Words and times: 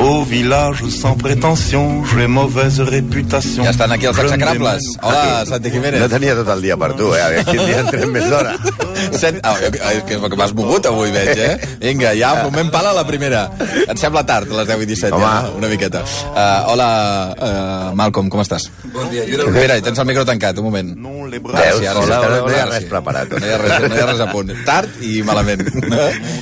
Au 0.00 0.24
village 0.24 0.82
sans 0.88 1.14
prétention, 1.14 2.02
j'ai 2.06 2.26
mauvaise 2.26 2.80
réputation. 2.80 3.64
Ja 3.64 3.70
estan 3.74 3.92
aquí 3.92 4.06
els 4.08 4.16
execrables. 4.18 4.86
Hola, 5.02 5.44
Santi 5.44 5.70
Jiménez. 5.74 6.00
No 6.00 6.08
tenia 6.08 6.32
tot 6.38 6.48
el 6.54 6.62
dia 6.64 6.76
per 6.80 6.94
tu, 6.96 7.10
eh? 7.12 7.20
A 7.20 7.26
veure, 7.28 7.44
quin 7.44 7.60
dia 7.68 7.82
entrem 7.82 8.14
més 8.14 8.24
d'hora. 8.32 8.54
Set... 9.20 9.42
Ah, 9.44 9.52
eh, 9.60 10.00
que, 10.08 10.16
que 10.16 10.38
m'has 10.40 10.54
mogut 10.56 10.88
avui, 10.88 11.12
veig, 11.12 11.36
eh? 11.36 11.68
Vinga, 11.82 12.14
ja, 12.16 12.30
fumem 12.46 12.70
pala 12.72 12.94
a 12.94 12.96
la 12.96 13.04
primera. 13.04 13.42
Et 13.84 14.00
sembla 14.00 14.22
tard, 14.24 14.48
a 14.48 14.62
les 14.62 14.70
10 14.72 14.86
i 14.86 14.88
17, 14.88 15.12
Home. 15.18 15.26
ja, 15.26 15.34
no? 15.44 15.58
una 15.60 15.68
miqueta. 15.68 16.02
Uh, 16.30 16.72
hola, 16.72 16.88
uh, 17.36 17.92
Malcolm, 18.00 18.32
com 18.32 18.40
estàs? 18.40 18.70
Bon 18.94 19.04
dia. 19.12 19.26
Espera, 19.28 19.76
tens 19.84 20.00
el 20.00 20.08
micro 20.08 20.24
tancat, 20.24 20.56
un 20.64 20.70
moment. 20.70 20.94
Non, 20.96 21.28
les 21.28 21.44
bras. 21.44 21.60
Veus? 21.60 21.82
sí, 21.84 21.90
ara 21.92 22.00
Hola, 22.06 22.22
hola, 22.24 22.40
no 22.48 22.56
hi 22.56 22.62
ha 22.62 22.66
res 22.72 22.88
preparat. 22.88 23.36
No 23.36 23.44
hi 23.44 23.52
ha 23.52 23.60
res, 23.66 23.76
no 23.84 23.92
hi 24.00 24.02
ha 24.06 24.08
res 24.14 24.24
a 24.24 24.30
punt. 24.32 24.56
Tard 24.64 25.04
i 25.04 25.20
malament. 25.28 25.66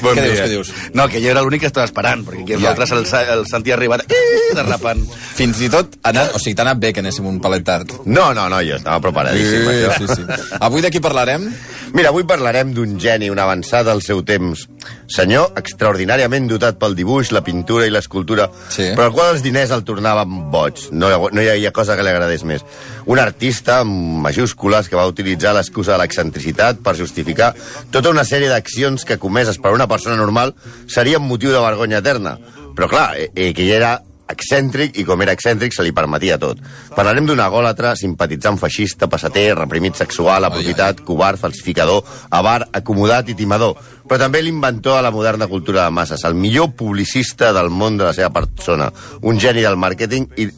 Bon 0.04 0.14
què 0.14 0.22
dia. 0.22 0.30
dius, 0.30 0.40
què 0.44 0.48
dius? 0.54 0.72
No, 0.94 1.10
que 1.10 1.18
jo 1.24 1.34
era 1.34 1.42
l'únic 1.42 1.66
que 1.66 1.72
estava 1.72 1.90
esperant, 1.90 2.22
perquè 2.28 2.46
aquí 2.46 2.58
els 2.60 2.62
Ja. 2.68 2.76
altres 2.76 2.94
el, 2.94 3.02
el 3.34 3.46
Santi 3.50 3.72
ha 3.72 3.76
arribat 3.78 4.04
eh, 4.12 4.52
derrapant. 4.56 5.00
Fins 5.38 5.60
i 5.64 5.68
tot, 5.72 5.96
ha 6.02 6.12
anat, 6.12 6.34
o 6.36 6.42
sigui, 6.42 6.54
t'ha 6.58 6.66
anat 6.66 6.80
bé 6.82 6.92
que 6.92 7.00
anéssim 7.04 7.26
un 7.26 7.40
palet 7.40 7.64
tard. 7.66 7.92
No, 8.06 8.30
no, 8.36 8.48
no, 8.52 8.60
jo 8.66 8.76
estava 8.78 9.00
preparadíssim. 9.00 9.66
Sí, 9.98 10.06
sí, 10.06 10.14
sí. 10.14 10.54
Avui 10.60 10.82
de 10.84 10.90
qui 10.94 11.00
parlarem? 11.00 11.48
Mira, 11.96 12.10
avui 12.12 12.24
parlarem 12.28 12.74
d'un 12.76 12.98
geni, 13.00 13.30
un 13.32 13.38
avançat 13.40 13.86
del 13.88 14.02
seu 14.04 14.20
temps. 14.28 14.66
Senyor 15.08 15.54
extraordinàriament 15.56 16.48
dotat 16.50 16.76
pel 16.80 16.94
dibuix, 16.98 17.30
la 17.32 17.40
pintura 17.44 17.86
i 17.88 17.90
l'escultura, 17.92 18.50
Sí. 18.68 18.90
però 18.94 19.06
al 19.08 19.12
qual 19.16 19.34
els 19.34 19.42
diners 19.42 19.70
el 19.72 19.84
tornaven 19.88 20.50
boig. 20.52 20.88
No, 20.92 21.08
no 21.32 21.42
hi 21.42 21.48
havia 21.48 21.72
cosa 21.72 21.96
que 21.96 22.04
li 22.04 22.12
agradés 22.12 22.44
més. 22.44 22.64
Un 23.08 23.18
artista 23.18 23.78
amb 23.80 24.20
majúscules 24.26 24.88
que 24.88 24.96
va 24.96 25.06
utilitzar 25.08 25.54
l'excusa 25.56 25.94
de 25.94 26.02
l'excentricitat 26.02 26.82
per 26.84 26.94
justificar 26.98 27.54
tota 27.90 28.10
una 28.12 28.24
sèrie 28.28 28.50
d'accions 28.52 29.04
que 29.08 29.16
comeses 29.18 29.56
per 29.58 29.72
una 29.72 29.88
persona 29.88 30.16
normal 30.16 30.54
serien 30.86 31.22
motiu 31.24 31.52
de 31.54 31.60
vergonya 31.64 32.02
eterna. 32.04 32.36
Però 32.78 32.86
clar, 32.86 33.08
eh, 33.18 33.32
eh, 33.34 33.50
que 33.50 33.64
ell 33.66 33.74
era 33.74 33.96
excèntric 34.30 35.00
i 35.00 35.04
com 35.08 35.18
era 35.24 35.32
excèntric 35.34 35.74
se 35.74 35.82
li 35.82 35.90
permetia 35.96 36.36
tot. 36.38 36.60
Parlarem 36.94 37.26
d'un 37.26 37.40
agòlatra, 37.42 37.96
simpatitzant 37.98 38.60
feixista, 38.60 39.08
passater, 39.10 39.48
reprimit 39.58 39.98
sexual, 39.98 40.46
aprofitat, 40.46 41.02
covard, 41.08 41.40
falsificador, 41.42 42.04
avar, 42.30 42.60
acomodat 42.78 43.32
i 43.32 43.34
timador. 43.34 43.74
Però 44.06 44.20
també 44.22 44.44
l'inventor 44.44 45.00
de 45.00 45.08
la 45.08 45.14
moderna 45.14 45.50
cultura 45.50 45.88
de 45.88 45.96
masses, 45.98 46.22
el 46.28 46.38
millor 46.38 46.70
publicista 46.78 47.50
del 47.56 47.72
món 47.74 47.98
de 47.98 48.06
la 48.06 48.14
seva 48.14 48.30
persona, 48.30 48.92
un 49.22 49.40
geni 49.42 49.66
del 49.66 49.80
màrqueting 49.80 50.30
i 50.36 50.50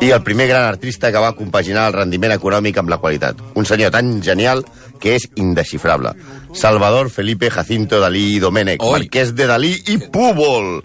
i 0.00 0.10
el 0.14 0.22
primer 0.22 0.46
gran 0.48 0.64
artista 0.64 1.10
que 1.12 1.20
va 1.20 1.34
compaginar 1.36 1.88
el 1.88 1.96
rendiment 1.96 2.32
econòmic 2.32 2.78
amb 2.78 2.88
la 2.88 2.96
qualitat. 3.02 3.40
Un 3.58 3.66
senyor 3.68 3.90
tan 3.92 4.22
genial 4.24 4.62
que 5.00 5.16
és 5.16 5.28
indesxifrable. 5.36 6.12
Salvador 6.54 7.10
Felipe 7.10 7.50
Jacinto 7.50 8.00
Dalí 8.00 8.38
Domènech, 8.40 8.82
Oi. 8.82 8.92
marquès 8.92 9.34
de 9.36 9.46
Dalí 9.46 9.74
i 9.92 9.98
Púbol. 9.98 10.82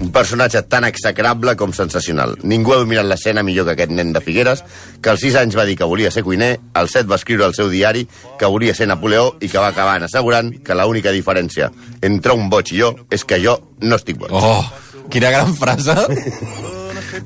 Un 0.00 0.12
personatge 0.12 0.62
tan 0.62 0.84
execrable 0.88 1.56
com 1.60 1.74
sensacional. 1.76 2.38
Ningú 2.42 2.72
ha 2.72 2.80
dominat 2.80 3.04
l'escena 3.04 3.42
millor 3.44 3.66
que 3.68 3.74
aquest 3.76 3.92
nen 3.92 4.14
de 4.14 4.22
Figueres, 4.24 4.64
que 5.02 5.10
als 5.12 5.20
6 5.26 5.36
anys 5.42 5.58
va 5.58 5.66
dir 5.68 5.76
que 5.76 5.88
volia 5.88 6.10
ser 6.10 6.24
cuiner, 6.24 6.54
als 6.74 6.96
7 6.96 7.10
va 7.10 7.18
escriure 7.20 7.44
al 7.44 7.54
seu 7.54 7.68
diari 7.68 8.06
que 8.38 8.48
volia 8.48 8.74
ser 8.74 8.88
Napoleó 8.88 9.34
i 9.40 9.48
que 9.48 9.60
va 9.60 9.72
acabar 9.74 10.00
assegurant 10.02 10.54
que 10.64 10.78
l'única 10.78 11.12
diferència 11.12 11.70
entre 12.00 12.32
un 12.32 12.48
boig 12.48 12.72
i 12.72 12.80
jo 12.80 12.94
és 13.10 13.24
que 13.24 13.42
jo 13.42 13.58
no 13.80 14.00
estic 14.00 14.16
boig. 14.20 14.32
Oh, 14.32 14.64
quina 15.10 15.34
gran 15.34 15.54
frase. 15.58 15.98
És 17.00 17.06
que... 17.12 17.18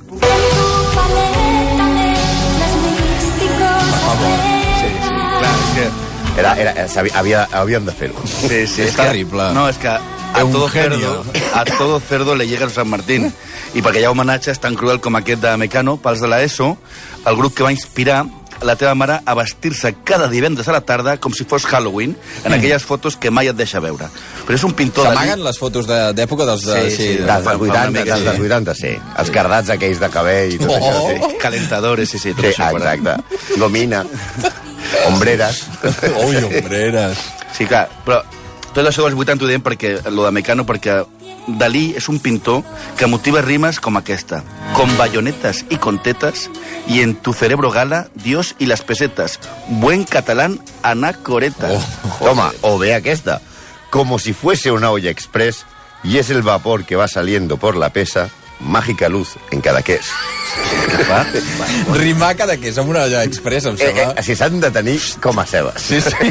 Era, 6.37 6.55
era, 6.61 6.89
sabia- 6.89 7.15
havia, 7.19 7.45
havíem 7.53 7.85
de 7.87 7.93
fer-ho. 7.93 8.19
Sí, 8.27 8.67
sí, 8.67 8.83
És 8.89 8.97
terrible. 8.97 9.53
No, 9.55 9.69
és 9.69 9.77
que 9.79 9.89
a 9.89 10.45
Un 10.45 10.51
todo, 10.53 10.69
genio. 10.69 11.23
cerdo, 11.25 11.55
a 11.55 11.65
todo 11.65 12.01
cerdo 12.01 12.35
le 12.35 12.47
llega 12.49 12.65
el 12.67 12.73
San 12.73 12.89
Martín. 12.89 13.33
I 13.75 13.83
perquè 13.83 14.01
hi 14.01 14.05
ha 14.05 14.11
homenatges 14.11 14.59
tan 14.63 14.75
cruel 14.75 15.01
com 15.01 15.15
aquest 15.17 15.41
de 15.43 15.57
Mecano, 15.57 15.97
pels 16.03 16.21
de 16.21 16.29
l'ESO, 16.31 16.77
el 17.27 17.37
grup 17.37 17.55
que 17.55 17.63
va 17.63 17.73
inspirar 17.73 18.25
la 18.63 18.77
teva 18.77 18.95
mare 18.95 19.19
a 19.27 19.35
vestir-se 19.35 19.95
cada 20.07 20.29
divendres 20.31 20.69
a 20.69 20.73
la 20.73 20.81
tarda 20.81 21.17
com 21.21 21.33
si 21.35 21.45
fos 21.45 21.67
Halloween, 21.67 22.17
en 22.45 22.53
aquelles 22.55 22.83
fotos 22.87 23.17
que 23.17 23.31
mai 23.31 23.49
et 23.51 23.57
deixa 23.59 23.81
veure. 23.83 24.07
Però 24.47 24.55
és 24.55 24.63
un 24.65 24.73
pintor... 24.79 25.05
de 25.09 25.11
S'amaguen 25.15 25.43
les 25.45 25.59
fotos 25.59 25.87
de- 25.91 26.13
d'època 26.15 26.47
dels... 26.47 26.65
De, 26.67 26.91
Sí, 26.91 26.97
sí, 26.97 27.09
de- 27.19 27.27
Dels 27.27 27.27
dels 27.27 27.45
fa 27.45 27.57
una 27.59 27.73
80, 27.73 27.91
mica, 27.91 28.05
dels 28.15 28.25
dels 28.25 28.37
sí. 28.39 28.43
80, 28.47 28.75
sí. 28.75 28.93
Els 29.23 29.31
cardats 29.35 29.71
aquells 29.75 30.01
de 30.01 30.11
cabell 30.11 30.55
i 30.55 30.59
tot 30.59 30.71
Oh. 30.71 30.79
això, 30.79 31.31
sí. 31.31 31.37
Calentadores, 31.43 32.09
sí, 32.09 32.19
sí, 32.19 32.33
tot 32.33 32.45
Sí, 32.47 32.53
això. 32.55 32.71
exacte. 32.79 33.59
Gomina, 33.59 34.05
ombreres. 35.09 35.65
Ui, 36.27 36.37
ombreres. 36.43 37.19
Sí, 37.57 37.67
clar, 37.67 37.89
però 38.07 38.23
tot 38.75 38.87
això 38.87 39.05
dels 39.07 39.15
80 39.15 39.45
ho 39.45 39.51
diem 39.51 39.63
perquè, 39.63 39.97
lo 40.11 40.25
de 40.27 40.33
Mecano, 40.35 40.65
perquè 40.67 41.03
Dalí 41.47 41.93
és 41.93 42.09
un 42.09 42.19
pintor 42.25 42.63
que 42.97 43.07
motiva 43.07 43.43
rimes 43.45 43.79
com 43.81 43.99
aquesta. 43.99 44.43
Con 44.75 44.97
bayonetas 44.97 45.65
y 45.69 45.77
con 45.77 46.03
tetas, 46.03 46.51
y 46.89 47.03
en 47.03 47.15
tu 47.15 47.35
cerebro 47.35 47.71
gala, 47.71 48.09
Dios 48.15 48.57
y 48.59 48.67
las 48.67 48.83
pesetas. 48.83 49.39
Buen 49.69 50.05
catalán, 50.05 50.59
anacoreta. 50.83 51.69
Oh. 51.71 52.25
Toma, 52.25 52.53
o 52.63 52.79
ve 52.79 52.95
aquesta. 52.95 53.43
Como 53.91 54.19
si 54.19 54.33
fuese 54.33 54.73
una 54.73 54.91
olla 54.91 55.11
express 55.11 55.67
y 56.03 56.19
es 56.19 56.31
el 56.31 56.43
vapor 56.43 56.85
que 56.85 56.97
va 56.97 57.09
saliendo 57.09 57.59
por 57.59 57.77
la 57.77 57.91
pesa, 57.91 58.31
mágica 58.61 59.09
luz 59.09 59.35
en 59.51 59.61
cada 59.61 59.83
queso. 59.83 60.13
Va? 61.11 61.25
Rimar 61.97 62.37
cada 62.37 62.57
que 62.57 62.69
és 62.71 62.79
amb 62.79 62.91
una 62.93 63.03
olla 63.05 63.25
express, 63.25 63.67
em 63.67 63.75
Eh, 63.75 63.79
sembla. 63.79 64.15
eh, 64.17 64.23
si 64.23 64.37
s'han 64.37 64.61
de 64.61 64.71
tenir 64.71 65.01
com 65.21 65.39
a 65.39 65.45
cebes. 65.47 65.83
Sí, 65.83 66.01
sí. 66.01 66.11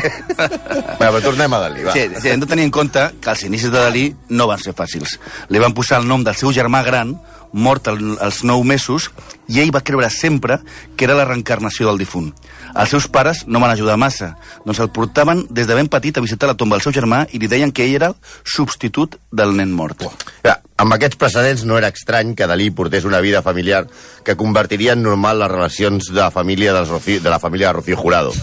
Bueno, 0.97 1.17
però 1.17 1.21
tornem 1.21 1.53
a 1.53 1.59
Dalí, 1.59 1.83
va. 1.83 1.91
Sí, 1.93 2.07
sí, 2.21 2.29
hem 2.29 2.39
de 2.39 2.45
tenir 2.47 2.63
en 2.63 2.71
compte 2.71 2.99
que 3.19 3.29
els 3.29 3.43
inicis 3.43 3.71
de 3.71 3.79
Dalí 3.79 4.15
no 4.29 4.47
van 4.47 4.59
ser 4.59 4.73
fàcils. 4.73 5.17
Li 5.49 5.59
van 5.59 5.73
posar 5.73 5.99
el 5.99 6.07
nom 6.07 6.23
del 6.23 6.35
seu 6.39 6.53
germà 6.53 6.83
gran, 6.85 7.17
mort 7.51 7.87
al- 7.87 8.17
als 8.21 8.43
9 8.43 8.63
mesos, 8.63 9.11
i 9.47 9.59
ell 9.59 9.73
va 9.75 9.81
creure 9.81 10.09
sempre 10.09 10.59
que 10.95 11.05
era 11.05 11.13
la 11.15 11.25
reencarnació 11.25 11.87
del 11.87 11.97
difunt. 11.99 12.33
Els 12.73 12.89
seus 12.89 13.07
pares 13.07 13.43
no 13.47 13.59
van 13.59 13.69
ajudar 13.71 13.97
massa, 13.97 14.37
doncs 14.65 14.79
el 14.79 14.89
portaven 14.89 15.45
des 15.49 15.67
de 15.67 15.75
ben 15.75 15.87
petit 15.87 16.17
a 16.17 16.21
visitar 16.21 16.47
la 16.47 16.55
tomba 16.55 16.77
del 16.77 16.81
seu 16.83 16.93
germà 16.93 17.27
i 17.31 17.37
li 17.39 17.47
deien 17.47 17.71
que 17.71 17.83
ell 17.85 17.95
era 17.95 18.07
el 18.07 18.15
substitut 18.43 19.17
del 19.31 19.55
nen 19.55 19.71
mort. 19.73 20.01
Ja, 20.43 20.61
amb 20.83 20.93
aquests 20.97 21.15
precedents 21.19 21.63
no 21.63 21.77
era 21.79 21.87
estrany 21.93 22.33
que 22.35 22.47
Dalí 22.49 22.69
portés 22.75 23.05
una 23.07 23.21
vida 23.23 23.41
familiar 23.41 23.85
que 24.25 24.35
convertiria 24.35 24.93
en 24.97 25.03
normal 25.03 25.39
les 25.39 25.51
relacions 25.51 26.09
de, 26.11 26.25
família 26.31 26.73
dels 26.75 26.89
Rocío, 26.91 27.21
de 27.23 27.29
la 27.31 27.39
família 27.39 27.67
de 27.69 27.73
Rocío 27.79 27.95
Jurado. 27.97 28.33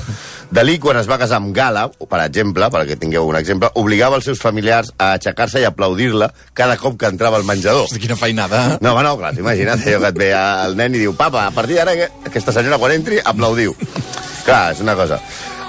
Dalí, 0.51 0.79
quan 0.83 0.99
es 0.99 1.07
va 1.07 1.19
casar 1.21 1.37
amb 1.39 1.53
Gala, 1.55 1.85
per 2.11 2.23
exemple, 2.25 2.67
perquè 2.75 2.97
tingueu 2.99 3.29
un 3.29 3.37
exemple, 3.39 3.69
obligava 3.79 4.17
els 4.19 4.27
seus 4.27 4.41
familiars 4.43 4.91
a 4.99 5.13
aixecar-se 5.19 5.61
i 5.63 5.67
aplaudir-la 5.69 6.33
cada 6.59 6.75
cop 6.81 6.97
que 6.99 7.07
entrava 7.13 7.39
al 7.39 7.45
menjador. 7.47 7.85
Hosti, 7.87 8.01
quina 8.03 8.17
feinada. 8.19 8.65
eh? 8.73 8.79
No, 8.83 8.97
home, 8.97 9.05
no, 9.07 9.15
clar, 9.21 9.31
imagina't 9.39 9.85
allò 9.87 10.01
que 10.03 10.11
et 10.11 10.19
ve 10.25 10.33
el 10.35 10.75
nen 10.81 10.97
i 10.97 11.05
diu 11.05 11.15
papa, 11.15 11.45
a 11.47 11.55
partir 11.55 11.77
d'ara 11.79 11.95
que- 11.95 12.11
aquesta 12.27 12.57
senyora 12.57 12.79
quan 12.83 12.97
entri 12.97 13.21
aplaudiu. 13.23 13.77
clar, 14.45 14.73
és 14.73 14.81
una 14.81 14.97
cosa. 14.99 15.21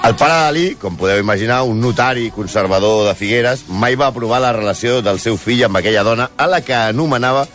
El 0.03 0.15
pare 0.15 0.33
de 0.33 0.39
Dalí, 0.47 0.67
com 0.81 0.95
podeu 0.97 1.19
imaginar, 1.21 1.61
un 1.61 1.77
notari 1.79 2.31
conservador 2.33 3.05
de 3.05 3.13
Figueres, 3.13 3.67
mai 3.69 3.93
va 3.95 4.07
aprovar 4.09 4.39
la 4.41 4.49
relació 4.55 4.97
del 5.05 5.19
seu 5.21 5.37
fill 5.37 5.61
amb 5.67 5.77
aquella 5.77 6.01
dona 6.03 6.31
a 6.41 6.47
la 6.49 6.63
que 6.65 6.73
anomenava 6.73 7.45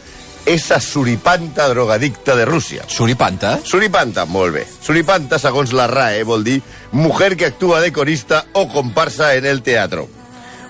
esa 0.47 0.79
suripanta 0.81 1.67
drogadicta 1.69 2.37
de 2.39 2.45
Rússia. 2.47 2.84
Suripanta? 2.87 3.59
Suripanta, 3.65 4.25
molt 4.31 4.55
bé. 4.55 4.62
Suripanta, 4.81 5.41
segons 5.43 5.75
la 5.75 5.89
RAE, 5.91 6.23
vol 6.23 6.47
dir 6.47 6.61
mujer 6.93 7.34
que 7.37 7.51
actúa 7.51 7.81
de 7.83 7.91
corista 7.93 8.45
o 8.55 8.69
comparsa 8.71 9.34
en 9.34 9.45
el 9.45 9.63
teatro. 9.67 10.07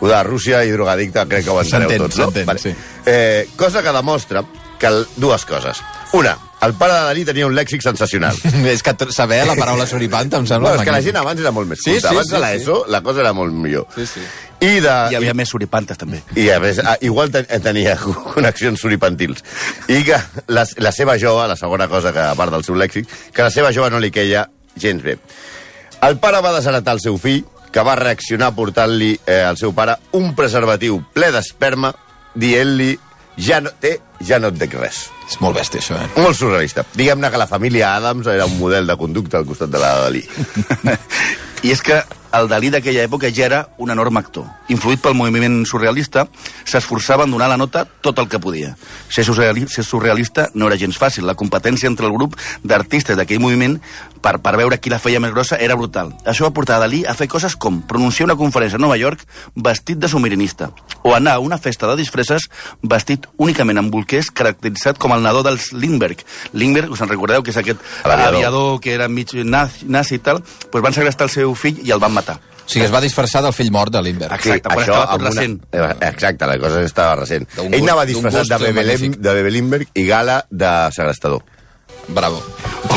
Ho 0.01 0.09
de 0.09 0.23
Rússia 0.25 0.65
i 0.65 0.73
drogadicta 0.73 1.27
crec 1.29 1.45
que 1.45 1.53
ho 1.53 1.61
enteneu 1.61 2.07
tots, 2.07 2.17
no? 2.17 2.33
s'entén, 2.33 2.59
sí. 2.59 2.73
Eh, 3.05 3.49
cosa 3.57 3.85
que 3.85 3.93
demostra 3.93 4.47
que 4.81 4.97
dues 5.21 5.45
coses. 5.45 5.85
Una, 6.17 6.39
el 6.62 6.72
pare 6.75 6.94
de 6.94 7.00
Dalí 7.05 7.25
tenia 7.28 7.47
un 7.47 7.55
lèxic 7.55 7.83
sensacional. 7.84 8.37
és 8.72 8.83
que 8.83 8.94
saber 9.12 9.43
la 9.47 9.55
paraula 9.59 9.87
suripanta 9.87 10.39
em 10.41 10.47
sembla 10.49 10.71
No, 10.72 10.81
és 10.81 10.87
que 10.89 10.94
la 10.94 11.03
gent 11.05 11.17
abans 11.21 11.41
era 11.41 11.53
molt 11.53 11.69
més 11.69 11.83
Sí, 11.84 11.93
culta. 11.93 12.09
sí, 12.09 12.15
abans 12.15 12.28
sí, 12.31 12.34
de 12.34 12.41
l'ESO 12.43 12.84
la 12.89 13.03
cosa 13.03 13.21
era 13.21 13.33
molt 13.37 13.53
millor. 13.53 13.87
Sí, 13.94 14.06
sí. 14.06 14.21
I, 14.61 14.81
de, 14.81 14.93
Hi 15.12 15.19
havia 15.19 15.34
més 15.37 15.50
suripantes, 15.53 15.99
també. 16.00 16.22
i 16.34 16.49
a 16.49 16.56
més, 16.59 16.78
ah, 16.81 16.97
igual 17.05 17.31
ten, 17.31 17.45
tenia 17.62 17.97
connexions 18.34 18.81
suripantils. 18.81 19.45
I 19.93 20.00
que 20.06 20.16
la, 20.48 20.65
la 20.81 20.92
seva 20.97 21.19
jove, 21.21 21.45
la 21.47 21.57
segona 21.60 21.89
cosa 21.92 22.13
que 22.13 22.25
a 22.25 22.34
part 22.34 22.51
del 22.54 22.65
seu 22.65 22.75
lèxic, 22.75 23.04
que 23.36 23.42
la 23.45 23.51
seva 23.53 23.72
jove 23.77 23.91
no 23.92 24.01
li 24.01 24.10
queia 24.10 24.47
gens 24.81 25.03
bé. 25.04 25.19
El 26.09 26.16
pare 26.21 26.41
va 26.41 26.54
desheretar 26.57 26.95
el 26.97 27.01
seu 27.04 27.19
fill, 27.21 27.45
que 27.72 27.83
va 27.84 27.97
reaccionar 28.01 28.54
portant-li 28.57 29.10
eh, 29.27 29.42
al 29.45 29.59
seu 29.60 29.75
pare 29.77 29.98
un 30.16 30.33
preservatiu 30.34 31.03
ple 31.13 31.28
d'esperma, 31.34 31.91
dient-li 32.34 32.95
ja 33.36 33.60
no 33.60 33.72
té, 33.80 33.97
ja 34.24 34.38
no 34.41 34.50
et 34.53 34.59
dec 34.60 34.74
res. 34.78 35.06
És 35.27 35.41
molt 35.42 35.59
bèstia, 35.59 35.83
això, 35.83 35.98
eh? 35.98 36.09
Molt 36.22 36.38
surrealista. 36.38 36.84
Diguem-ne 36.97 37.30
que 37.33 37.41
la 37.41 37.48
família 37.50 37.94
Adams 37.97 38.28
era 38.30 38.47
un 38.47 38.59
model 38.60 38.86
de 38.86 38.97
conducta 38.97 39.41
al 39.41 39.48
costat 39.48 39.72
de 39.72 39.83
la 39.83 39.92
Dalí. 40.04 40.22
I 41.66 41.72
és 41.74 41.83
que 41.83 42.00
el 42.41 42.48
Dalí 42.48 42.71
d'aquella 42.71 43.04
època 43.06 43.30
ja 43.34 43.47
era 43.47 43.60
un 43.78 43.91
enorme 43.91 44.21
actor. 44.21 44.47
Influït 44.72 45.03
pel 45.03 45.15
moviment 45.15 45.62
surrealista, 45.68 46.27
s'esforçava 46.65 47.24
en 47.24 47.30
donar 47.30 47.48
la 47.48 47.56
nota 47.56 47.84
tot 48.03 48.18
el 48.18 48.28
que 48.28 48.41
podia. 48.42 48.74
Ser, 49.09 49.24
surreali 49.24 49.66
ser 49.68 49.84
surrealista 49.84 50.48
no 50.54 50.66
era 50.66 50.78
gens 50.80 50.98
fàcil. 50.98 51.27
La 51.27 51.36
competència 51.38 51.91
entre 51.91 52.06
el 52.06 52.15
grup 52.16 52.36
d'artistes 52.65 53.16
d'aquell 53.16 53.41
moviment 53.41 53.78
per, 54.22 54.38
per 54.42 54.56
veure 54.59 54.80
qui 54.83 54.91
la 54.91 54.98
feia 54.98 55.21
més 55.22 55.30
grossa 55.30 55.59
era 55.62 55.77
brutal. 55.78 56.10
Això 56.27 56.48
va 56.48 56.54
portar 56.56 56.80
a 56.80 56.84
Dalí 56.86 57.04
a 57.06 57.15
fer 57.15 57.28
coses 57.30 57.54
com 57.56 57.78
pronunciar 57.86 58.27
una 58.27 58.38
conferència 58.38 58.80
a 58.80 58.83
Nova 58.83 58.97
York 58.98 59.22
vestit 59.54 60.00
de 60.03 60.10
submarinista 60.10 60.72
o 61.03 61.15
anar 61.15 61.36
a 61.36 61.44
una 61.44 61.59
festa 61.62 61.86
de 61.86 61.97
disfresses 62.00 62.48
vestit 62.83 63.28
únicament 63.38 63.78
amb 63.78 63.94
bolquers 63.94 64.33
caracteritzat 64.34 64.98
com 64.98 65.15
el 65.15 65.22
nadó 65.22 65.44
dels 65.47 65.71
Lindbergh. 65.72 66.24
Lindbergh, 66.53 66.91
us 66.91 67.04
en 67.04 67.12
recordeu, 67.12 67.44
que 67.47 67.54
és 67.54 67.60
aquest 67.62 67.78
L'aviador. 68.03 68.34
aviador 68.34 68.80
que 68.80 68.94
era 68.94 69.06
mig 69.09 69.30
nazi, 69.44 69.86
nazi 69.86 70.18
i 70.18 70.18
tal, 70.18 70.42
doncs 70.42 70.83
van 70.83 70.97
segrestar 70.97 71.28
el 71.28 71.30
seu 71.30 71.54
fill 71.54 71.78
i 71.86 71.94
el 71.94 72.03
van 72.03 72.12
matar. 72.12 72.26
O 72.34 72.69
sigui, 72.69 72.84
es 72.84 72.91
va 72.93 73.01
disfressar 73.01 73.43
del 73.45 73.53
fill 73.55 73.71
mort 73.71 73.93
de 73.95 74.03
Lindbergh. 74.03 74.34
Exacte, 74.34 74.69
quan 74.69 74.81
estava 74.81 75.05
tot 75.07 75.15
amb 75.15 75.23
recent. 75.28 75.61
Eh, 75.71 75.95
Exacte, 76.09 76.47
la 76.47 76.59
cosa 76.59 76.83
estava 76.83 77.15
recent. 77.21 77.47
D'un 77.55 77.67
Ell 77.73 77.81
gust- 77.81 77.91
anava 77.91 78.05
disfressat 78.07 78.41
gust 78.41 78.51
de 78.51 78.59
Bebe, 78.67 78.81
magnífic. 78.83 79.17
de 79.21 79.34
Bebe 79.34 79.51
Lindbergh 79.51 79.89
i 79.95 80.05
gala 80.07 80.45
de 80.51 80.73
segrestador. 80.93 81.43
Bravo. 82.09 82.41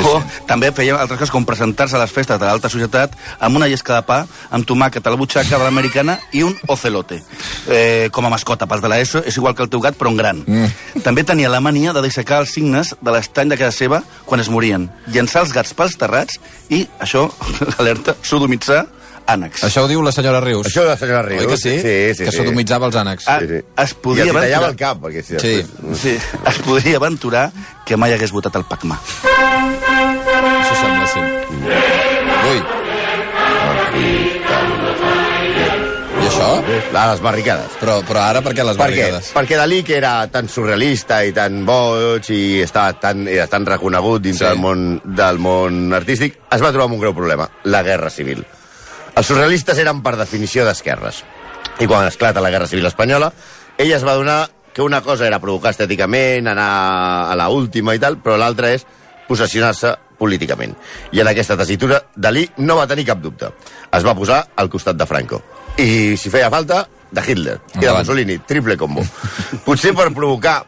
O 0.05 0.21
també 0.47 0.71
feia 0.71 0.95
altres 0.95 1.17
coses 1.19 1.31
com 1.33 1.43
presentar-se 1.45 1.95
a 1.97 1.99
les 1.99 2.11
festes 2.13 2.37
de 2.39 2.45
l'alta 2.45 2.69
societat 2.69 3.11
amb 3.39 3.57
una 3.57 3.67
llesca 3.67 3.95
de 3.95 4.03
pa, 4.05 4.19
amb 4.51 4.65
tomàquet 4.65 5.05
a 5.05 5.09
la 5.09 5.17
butxaca 5.17 5.57
de 5.57 5.63
l'americana 5.63 6.19
i 6.31 6.43
un 6.43 6.55
ocelote. 6.67 7.21
Eh, 7.67 8.09
com 8.11 8.25
a 8.25 8.29
mascota 8.29 8.65
pels 8.69 8.81
de 8.81 8.87
l'ESO, 8.89 9.23
és 9.25 9.35
igual 9.37 9.55
que 9.55 9.63
el 9.63 9.69
teu 9.69 9.81
gat, 9.81 9.97
però 9.97 10.09
en 10.09 10.17
gran. 10.17 10.43
Mm. 10.45 11.01
També 11.03 11.23
tenia 11.23 11.49
la 11.49 11.59
mania 11.59 11.91
de 11.93 12.01
dissecar 12.05 12.39
els 12.41 12.53
signes 12.53 12.95
de 13.01 13.11
l'estany 13.11 13.49
de 13.49 13.57
casa 13.57 13.71
seva 13.75 14.03
quan 14.25 14.39
es 14.41 14.49
morien, 14.49 14.89
llançar 15.07 15.41
els 15.41 15.53
gats 15.53 15.73
pels 15.73 15.97
terrats 15.97 16.39
i, 16.69 16.87
això, 16.99 17.27
alerta, 17.79 18.15
sodomitzar 18.21 18.85
ànecs. 19.33 19.63
Això 19.67 19.83
ho 19.85 19.87
diu 19.91 20.01
la 20.05 20.11
senyora 20.15 20.41
Rius. 20.43 20.67
Això 20.71 20.83
la 20.87 20.97
senyora 20.97 21.21
Rius. 21.25 21.43
Oi 21.45 21.51
que 21.53 21.57
sí? 21.57 21.75
Sí, 21.81 21.95
sí, 22.15 22.23
que 22.25 22.31
sí. 22.31 22.37
sodomitzava 22.37 22.87
els 22.89 22.95
ànecs. 22.99 23.27
Ah, 23.27 23.39
Sí, 23.41 23.47
sí. 23.47 23.61
es 23.85 23.93
podia 23.93 24.25
I 24.25 24.29
els 24.29 24.37
aventurar- 24.37 24.69
el 24.69 24.75
cap, 24.75 24.97
perquè 25.03 25.23
si 25.23 25.37
Sí. 25.39 25.55
després... 25.63 25.99
Sí, 26.01 26.17
es 26.47 26.59
podria 26.65 26.97
aventurar 26.97 27.51
que 27.85 27.97
mai 27.97 28.13
hagués 28.13 28.31
votat 28.31 28.55
el 28.55 28.65
PACMA. 28.65 28.99
Això 30.59 30.75
sembla, 30.81 31.07
sí. 31.07 31.19
Ui, 32.49 32.61
i 36.19 36.27
això? 36.27 36.49
A 36.93 37.05
les 37.13 37.21
barricades. 37.23 37.71
Però, 37.79 37.99
però 38.07 38.21
ara 38.27 38.41
per 38.43 38.53
què 38.53 38.63
les 38.65 38.75
Per 38.77 38.89
què? 38.89 38.95
barricades? 38.99 39.31
Perquè 39.35 39.57
Dalí, 39.59 39.81
que 39.87 39.97
era 39.97 40.13
tan 40.31 40.49
surrealista 40.51 41.21
i 41.25 41.31
tan 41.35 41.61
boig 41.67 42.27
i 42.35 42.61
estava 42.65 42.93
tan, 42.99 43.27
era 43.27 43.47
tan 43.47 43.65
reconegut 43.65 44.21
dins 44.25 44.39
sí. 44.41 44.45
del, 44.45 44.59
món, 44.59 45.01
del 45.05 45.39
món 45.39 45.93
artístic, 45.95 46.39
es 46.51 46.61
va 46.61 46.71
trobar 46.73 46.89
amb 46.89 46.97
un 46.99 47.03
greu 47.05 47.15
problema, 47.15 47.49
la 47.63 47.83
guerra 47.87 48.09
civil. 48.09 48.43
Els 49.15 49.27
surrealistes 49.27 49.79
eren 49.81 50.03
per 50.05 50.15
definició 50.19 50.65
d'esquerres. 50.67 51.23
I 51.79 51.87
quan 51.87 52.07
esclata 52.07 52.43
la 52.43 52.51
guerra 52.51 52.67
civil 52.67 52.89
espanyola, 52.89 53.31
ell 53.77 53.91
es 53.95 54.05
va 54.05 54.17
donar 54.19 54.49
que 54.73 54.83
una 54.83 55.01
cosa 55.01 55.25
era 55.27 55.39
provocar 55.39 55.73
estèticament, 55.73 56.47
anar 56.47 56.69
a 57.31 57.35
la 57.35 57.49
última 57.49 57.95
i 57.95 57.99
tal, 57.99 58.19
però 58.23 58.37
l'altra 58.37 58.71
és 58.75 58.85
possessionar-se 59.27 59.95
políticament. 60.19 60.75
I 61.15 61.21
en 61.23 61.31
aquesta 61.31 61.57
tessitura, 61.57 62.01
Dalí 62.15 62.45
no 62.65 62.75
va 62.77 62.87
tenir 62.87 63.07
cap 63.07 63.21
dubte. 63.23 63.53
Es 63.95 64.05
va 64.05 64.15
posar 64.17 64.43
al 64.55 64.69
costat 64.69 64.97
de 64.99 65.07
Franco. 65.07 65.41
I, 65.77 66.17
si 66.19 66.31
feia 66.31 66.51
falta, 66.51 66.83
de 67.11 67.23
Hitler 67.25 67.55
i 67.55 67.71
de 67.71 67.79
Endavant. 67.79 68.03
Mussolini, 68.03 68.37
triple 68.45 68.77
combo. 68.77 69.05
Potser 69.65 69.95
per 69.97 70.09
provocar, 70.13 70.61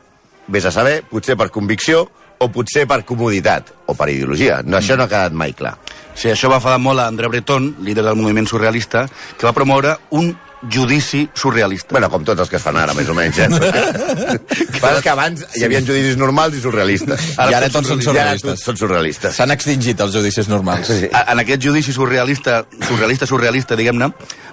vés 0.48 0.66
a 0.66 0.72
saber, 0.74 1.02
potser 1.10 1.38
per 1.38 1.52
convicció 1.54 2.08
o 2.42 2.50
potser 2.50 2.88
per 2.90 3.04
comoditat 3.08 3.70
o 3.86 3.96
per 3.98 4.10
ideologia. 4.10 4.62
No, 4.66 4.80
això 4.80 4.98
no 4.98 5.06
ha 5.06 5.12
quedat 5.12 5.36
mai 5.38 5.54
clar. 5.58 5.76
Sí, 6.16 6.30
això 6.32 6.50
va 6.52 6.58
afadar 6.58 6.80
molt 6.82 7.00
a 7.00 7.08
André 7.12 7.30
Breton, 7.32 7.76
líder 7.86 8.04
del 8.08 8.18
moviment 8.20 8.50
surrealista, 8.50 9.06
que 9.38 9.48
va 9.48 9.54
promoure 9.56 9.96
un 10.18 10.34
judici 10.70 11.28
surrealista. 11.34 11.90
Bueno, 11.96 12.10
com 12.10 12.24
tots 12.24 12.40
els 12.44 12.50
que 12.50 12.58
es 12.60 12.64
fan 12.64 12.78
ara, 12.78 12.94
més 12.94 13.08
o 13.10 13.16
menys. 13.18 13.40
Eh? 13.42 13.48
Però 14.82 14.92
és 14.98 15.02
que 15.04 15.10
abans 15.12 15.44
hi 15.58 15.64
havia 15.66 15.82
judicis 15.82 16.18
normals 16.20 16.58
i 16.58 16.62
surrealistes. 16.64 17.32
I 17.38 17.56
ara 17.58 17.70
tots 17.74 17.88
són 17.90 17.98
ara 18.02 18.06
surrealistes. 18.08 18.64
són 18.66 18.78
surrealistes. 18.78 19.36
S'han 19.40 19.52
extingit 19.56 20.00
els 20.06 20.14
judicis 20.14 20.50
normals. 20.52 20.88
Sí. 20.92 21.10
En 21.12 21.42
aquest 21.44 21.64
judici 21.64 21.94
surrealista, 21.96 22.62
surrealista, 22.88 23.26
surrealista, 23.30 23.78
diguem-ne, 23.80 24.12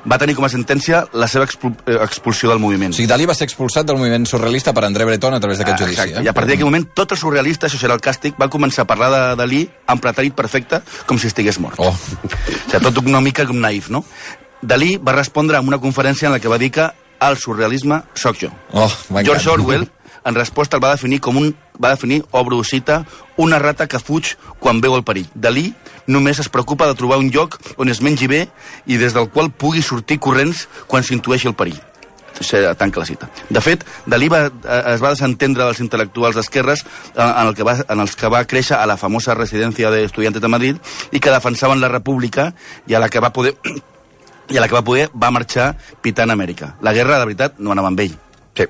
va 0.09 0.19
tenir 0.21 0.35
com 0.39 0.47
a 0.49 0.53
sentència 0.53 1.05
la 1.13 1.29
seva 1.29 1.45
expul 1.49 1.75
eh, 1.87 1.99
expulsió 2.05 2.49
del 2.53 2.63
moviment. 2.63 2.95
O 2.95 2.99
sigui, 2.99 3.09
Dalí 3.11 3.27
va 3.29 3.37
ser 3.37 3.49
expulsat 3.49 3.87
del 3.89 4.01
moviment 4.01 4.25
surrealista 4.29 4.73
per 4.77 4.87
André 4.89 5.05
Breton 5.09 5.35
a 5.37 5.41
través 5.41 5.59
d'aquest 5.61 5.77
Ah, 5.77 5.85
judici. 5.85 6.01
exacte. 6.01 6.21
Eh? 6.23 6.25
I 6.25 6.29
a 6.29 6.33
partir 6.37 6.55
d'aquell 6.55 6.71
moment, 6.71 6.89
tots 6.95 7.13
els 7.17 7.21
surrealistes, 7.21 7.69
això 7.73 7.83
serà 7.85 7.95
el 7.99 8.01
càstig, 8.05 8.39
va 8.41 8.49
començar 8.49 8.87
a 8.87 8.91
parlar 8.91 9.11
de 9.13 9.23
Dalí 9.43 9.63
en 9.89 10.01
pretèrit 10.01 10.35
perfecte, 10.35 10.81
com 11.07 11.19
si 11.19 11.29
estigués 11.29 11.59
mort. 11.61 11.77
Oh. 11.79 11.93
O 11.93 12.29
sigui, 12.71 12.81
tot 12.89 13.05
una 13.05 13.21
mica 13.21 13.45
com 13.47 13.61
naïf, 13.61 13.91
no? 13.93 14.05
Dalí 14.63 14.97
va 14.97 15.15
respondre 15.15 15.59
en 15.59 15.69
una 15.69 15.79
conferència 15.79 16.27
en 16.27 16.35
la 16.35 16.41
que 16.41 16.51
va 16.51 16.59
dir 16.59 16.71
que 16.75 16.89
el 17.21 17.37
surrealisme 17.37 18.03
sóc 18.15 18.39
jo. 18.41 18.51
Oh. 18.73 18.91
George 19.23 19.51
Orwell, 19.51 19.89
en 20.25 20.35
resposta, 20.35 20.77
el 20.77 20.85
va 20.85 20.95
definir 20.95 21.21
com 21.21 21.37
un 21.39 21.55
va 21.83 21.95
definir, 21.95 22.25
obro 22.31 22.63
cita, 22.65 23.05
una 23.37 23.59
rata 23.59 23.87
que 23.87 24.01
fuig 24.03 24.35
quan 24.59 24.81
veu 24.83 24.97
el 24.97 25.05
perill. 25.07 25.29
Dalí 25.35 25.73
només 26.07 26.41
es 26.43 26.49
preocupa 26.49 26.89
de 26.89 26.97
trobar 26.99 27.21
un 27.23 27.31
lloc 27.31 27.59
on 27.79 27.89
es 27.89 28.03
mengi 28.03 28.27
bé 28.27 28.49
i 28.87 28.99
des 28.99 29.15
del 29.15 29.31
qual 29.31 29.51
pugui 29.51 29.83
sortir 29.83 30.19
corrents 30.19 30.67
quan 30.87 31.07
s'intueixi 31.07 31.49
el 31.49 31.55
perill. 31.55 31.79
Això 32.39 32.61
tanca 32.79 33.01
la 33.01 33.07
cita. 33.07 33.29
De 33.51 33.61
fet, 33.61 33.83
Dalí 34.07 34.29
va, 34.31 34.45
eh, 34.47 34.83
es 34.95 35.03
va 35.03 35.11
desentendre 35.15 35.65
dels 35.65 35.81
intel·lectuals 35.83 36.39
d'esquerres 36.39 36.85
eh, 36.85 37.23
en, 37.23 37.47
el 37.49 37.55
que 37.55 37.67
va, 37.67 37.79
en 37.89 38.01
els 38.01 38.15
que 38.17 38.31
va 38.31 38.45
créixer 38.47 38.77
a 38.79 38.87
la 38.87 38.97
famosa 38.97 39.35
residència 39.35 39.91
d'estudiantes 39.91 40.43
de 40.43 40.51
Madrid 40.51 40.79
i 41.11 41.21
que 41.21 41.35
defensaven 41.35 41.83
la 41.83 41.91
república 41.91 42.53
i 42.87 42.95
a 42.95 43.03
la 43.03 43.09
que 43.11 43.23
va 43.23 43.33
poder 43.35 43.57
i 44.51 44.57
a 44.57 44.61
la 44.61 44.69
que 44.69 44.75
va 44.79 44.85
poder 44.85 45.09
va 45.15 45.31
marxar 45.31 45.75
pitant 46.03 46.31
a 46.31 46.37
Amèrica. 46.39 46.75
La 46.83 46.93
guerra, 46.93 47.19
de 47.19 47.25
veritat, 47.29 47.59
no 47.59 47.73
anava 47.73 47.89
amb 47.93 48.01
ell. 48.01 48.15
Sí. 48.57 48.67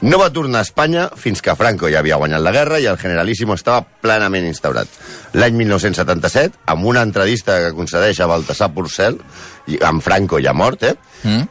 No 0.00 0.18
va 0.20 0.28
tornar 0.30 0.60
a 0.60 0.62
Espanya 0.62 1.08
fins 1.18 1.40
que 1.42 1.54
Franco 1.58 1.88
ja 1.90 1.98
havia 1.98 2.16
guanyat 2.20 2.40
la 2.40 2.52
guerra 2.54 2.78
i 2.78 2.86
el 2.86 2.96
Generalíssimo 3.00 3.54
estava 3.58 3.80
plenament 3.82 4.46
instaurat. 4.46 4.86
L'any 5.34 5.56
1977, 5.58 6.60
amb 6.70 6.86
una 6.86 7.02
entrevista 7.02 7.56
que 7.64 7.72
concedeix 7.74 8.20
a 8.20 8.26
Baltasar 8.30 8.70
Porcel, 8.72 9.18
i- 9.66 9.80
amb 9.82 10.00
Franco 10.02 10.38
ja 10.40 10.52
mort, 10.54 10.82
eh? 10.84 10.94
Mm? 11.24 11.42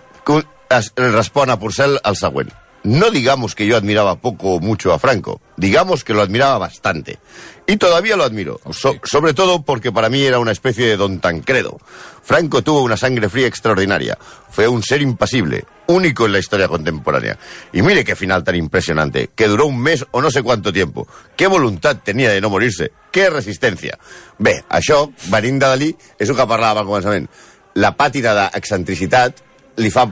Es 0.69 0.91
respon 0.95 1.49
a 1.49 1.59
Porcel 1.59 1.99
el 2.03 2.15
següent. 2.15 2.49
No 2.83 3.11
digamos 3.11 3.53
que 3.55 3.65
yo 3.67 3.75
admiraba 3.75 4.15
poco 4.15 4.55
o 4.55 4.59
mucho 4.59 4.93
a 4.93 4.99
Franco, 4.99 5.41
digamos 5.57 6.03
que 6.03 6.13
lo 6.13 6.21
admiraba 6.21 6.57
bastante. 6.57 7.19
Y 7.65 7.75
todavía 7.75 8.15
lo 8.15 8.23
admiro, 8.23 8.61
so- 8.71 8.95
sobre 9.03 9.33
todo 9.33 9.61
porque 9.63 9.91
para 9.91 10.07
mí 10.09 10.23
era 10.23 10.39
una 10.39 10.53
especie 10.53 10.85
de 10.87 10.95
don 10.95 11.19
Tancredo. 11.19 11.77
Franco 12.23 12.61
tuvo 12.61 12.81
una 12.83 12.95
sangre 12.95 13.27
fría 13.27 13.47
extraordinaria, 13.47 14.17
fue 14.49 14.69
un 14.69 14.83
ser 14.83 15.01
impasible, 15.01 15.65
único 15.87 16.25
en 16.25 16.31
la 16.31 16.39
historia 16.39 16.69
contemporánea. 16.69 17.37
Y 17.73 17.81
mire 17.81 18.05
qué 18.05 18.15
final 18.15 18.43
tan 18.45 18.55
impresionante, 18.55 19.31
que 19.35 19.47
duró 19.47 19.65
un 19.65 19.79
mes 19.81 20.05
o 20.11 20.21
no 20.21 20.31
sé 20.31 20.41
cuánto 20.43 20.71
tiempo. 20.71 21.07
Qué 21.35 21.47
voluntad 21.47 21.97
tenía 22.01 22.29
de 22.31 22.39
no 22.39 22.49
morirse, 22.49 22.91
qué 23.11 23.29
resistencia. 23.29 23.97
Bé, 24.37 24.63
això, 24.69 25.11
venint 25.29 25.59
de 25.59 25.65
Dalí, 25.67 25.95
és 26.19 26.29
el 26.29 26.37
que 26.37 26.47
parlàvem 26.47 26.85
al 26.85 26.87
començament. 26.87 27.27
La 27.75 27.91
pàtina 27.97 28.31
d'excentricitat 28.33 29.43
li 29.77 29.91
fa 29.91 30.07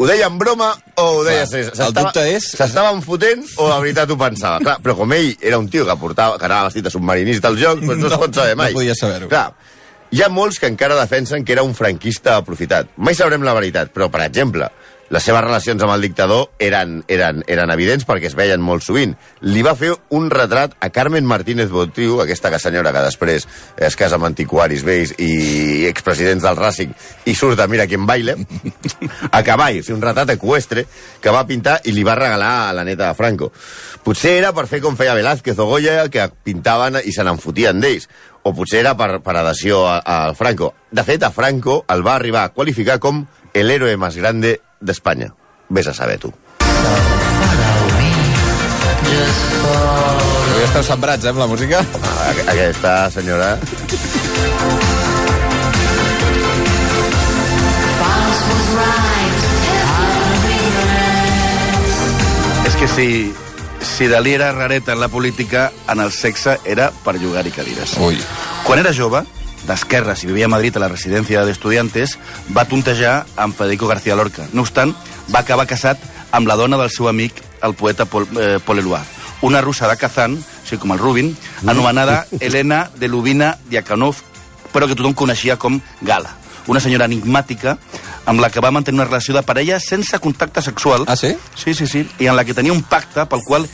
ho 0.00 0.06
deia 0.08 0.26
en 0.30 0.38
broma 0.40 0.70
o 0.96 1.02
ho 1.18 1.24
deia... 1.26 1.44
Clar, 1.44 1.64
s'estava- 1.66 1.88
el 1.90 1.96
dubte 1.98 2.22
és- 2.34 2.46
S'estaven 2.56 3.02
fotent 3.04 3.42
o 3.60 3.66
la 3.68 3.76
veritat 3.82 4.10
ho 4.10 4.16
pensava? 4.20 4.60
Clar, 4.64 4.78
però 4.80 4.94
com 4.96 5.12
ell 5.12 5.34
era 5.44 5.58
un 5.60 5.68
tio 5.68 5.84
que, 5.84 5.96
portava, 6.00 6.38
que 6.40 6.48
anava 6.48 6.70
vestit 6.70 6.86
de 6.88 6.92
submarinista 6.94 7.50
al 7.52 7.58
joc, 7.60 7.82
doncs 7.84 8.00
no, 8.00 8.08
No, 8.08 8.14
es 8.16 8.22
pot 8.24 8.34
saber 8.40 8.56
mai. 8.56 8.72
no 8.72 8.80
podia 8.80 8.94
saber-ho. 8.96 9.28
Clar, 9.28 9.50
hi 10.10 10.22
ha 10.24 10.28
molts 10.32 10.58
que 10.58 10.66
encara 10.72 10.96
defensen 10.98 11.44
que 11.44 11.52
era 11.52 11.62
un 11.62 11.74
franquista 11.76 12.38
aprofitat. 12.40 12.88
Mai 12.96 13.14
sabrem 13.14 13.44
la 13.46 13.52
veritat, 13.54 13.92
però, 13.92 14.08
per 14.10 14.24
exemple, 14.24 14.70
les 15.10 15.24
seves 15.26 15.42
relacions 15.42 15.82
amb 15.82 15.92
el 15.96 16.04
dictador 16.06 16.48
eren, 16.62 17.00
eren, 17.10 17.42
eren 17.50 17.72
evidents 17.74 18.06
perquè 18.06 18.30
es 18.30 18.36
veien 18.38 18.62
molt 18.62 18.84
sovint. 18.86 19.16
Li 19.42 19.64
va 19.66 19.74
fer 19.78 19.90
un 20.14 20.30
retrat 20.30 20.76
a 20.78 20.90
Carmen 20.94 21.26
Martínez 21.26 21.70
Botriu, 21.74 22.20
aquesta 22.22 22.52
senyora 22.62 22.92
que 22.94 23.02
després 23.02 23.46
es 23.76 23.98
casa 23.98 24.16
amb 24.16 24.28
antiquaris 24.30 24.84
vells 24.86 25.16
i 25.18 25.86
expresidents 25.90 26.46
del 26.46 26.58
Racing 26.58 26.94
i 27.26 27.34
surt 27.34 27.58
a 27.58 27.66
Mira 27.70 27.88
quien 27.90 28.06
baile, 28.06 28.36
a 29.30 29.42
cavall, 29.46 29.80
o 29.80 29.82
sigui, 29.82 29.98
un 29.98 30.06
retrat 30.06 30.36
equestre 30.36 30.86
que 31.20 31.34
va 31.34 31.46
pintar 31.46 31.80
i 31.90 31.94
li 31.96 32.06
va 32.06 32.18
regalar 32.18 32.52
a 32.68 32.74
la 32.78 32.86
neta 32.86 33.08
de 33.08 33.18
Franco. 33.18 33.50
Potser 34.04 34.38
era 34.38 34.54
per 34.56 34.68
fer 34.70 34.80
com 34.80 34.96
feia 34.96 35.16
Velázquez 35.18 35.58
o 35.58 35.66
Goya, 35.66 36.04
que 36.08 36.30
pintaven 36.46 37.02
i 37.02 37.12
se 37.12 37.26
n'enfotien 37.26 37.82
d'ells. 37.82 38.06
O 38.46 38.54
potser 38.56 38.78
era 38.80 38.94
per, 38.96 39.18
per 39.20 39.34
adhesió 39.36 39.82
a, 39.84 39.98
a 40.00 40.34
Franco. 40.38 40.70
De 40.90 41.02
fet, 41.04 41.26
a 41.26 41.34
Franco 41.34 41.82
el 41.92 42.06
va 42.06 42.14
arribar 42.14 42.46
a 42.46 42.54
qualificar 42.54 42.96
com 43.02 43.26
el 43.54 43.70
héroe 43.70 43.96
más 43.96 44.16
grande 44.16 44.60
d'Espanya. 44.80 45.34
Ves 45.68 45.86
a 45.88 45.94
saber 45.94 46.18
tu. 46.18 46.32
Avui 50.50 50.64
esteu 50.64 50.82
sembrats, 50.82 51.24
eh, 51.24 51.28
amb 51.30 51.38
la 51.38 51.46
música? 51.46 51.80
Ah, 52.02 52.30
aqu- 52.30 52.48
Aquesta 52.50 53.10
senyora... 53.10 53.56
És 62.66 62.76
que 62.76 62.88
si, 62.88 63.32
si 63.84 64.06
Dalí 64.08 64.32
era 64.34 64.52
rareta 64.52 64.92
en 64.92 65.00
la 65.00 65.08
política, 65.08 65.72
en 65.88 66.00
el 66.00 66.12
sexe 66.12 66.58
era 66.64 66.90
per 67.04 67.16
jugar-hi 67.20 67.50
cadires. 67.54 67.96
Ui. 67.98 68.18
Quan 68.66 68.78
era 68.82 68.92
jove, 68.94 69.22
d'esquerres 69.68 70.24
i 70.24 70.30
vivia 70.30 70.48
a 70.48 70.52
Madrid 70.52 70.76
a 70.76 70.82
la 70.82 70.88
residència 70.88 71.44
d'estudiantes, 71.44 72.16
va 72.56 72.66
tontejar 72.68 73.24
amb 73.36 73.56
Federico 73.56 73.88
García 73.90 74.16
Lorca. 74.16 74.48
No 74.52 74.64
obstant, 74.64 74.94
va 75.32 75.42
acabar 75.44 75.68
casat 75.68 76.00
amb 76.32 76.48
la 76.48 76.56
dona 76.56 76.78
del 76.80 76.90
seu 76.90 77.08
amic, 77.08 77.42
el 77.62 77.74
poeta 77.74 78.06
Paul, 78.06 78.28
eh, 78.38 78.58
Paul 78.64 78.78
Eluard, 78.78 79.06
una 79.42 79.60
russa 79.60 79.88
de 79.88 79.96
Kazan, 79.96 80.36
o 80.36 80.66
sigui, 80.66 80.80
com 80.82 80.92
el 80.92 80.98
Rubin, 80.98 81.36
anomenada 81.66 82.26
Elena 82.40 82.90
de 82.96 83.08
Lubina 83.08 83.56
Diakonov, 83.68 84.22
però 84.72 84.86
que 84.86 84.96
tothom 84.96 85.16
coneixia 85.16 85.58
com 85.58 85.80
Gala. 86.00 86.36
Una 86.70 86.80
senyora 86.80 87.08
enigmàtica 87.08 87.78
amb 88.30 88.40
la 88.40 88.50
que 88.52 88.60
va 88.62 88.70
mantenir 88.70 89.00
una 89.00 89.08
relació 89.08 89.34
de 89.34 89.42
parella 89.42 89.80
sense 89.80 90.18
contacte 90.20 90.62
sexual. 90.62 91.06
Ah, 91.08 91.16
sí? 91.16 91.34
Sí, 91.56 91.74
sí, 91.74 91.86
sí. 91.86 92.04
I 92.20 92.28
en 92.30 92.36
la 92.36 92.44
que 92.44 92.54
tenia 92.54 92.72
un 92.72 92.82
pacte 92.82 93.24
pel 93.26 93.42
qual 93.46 93.66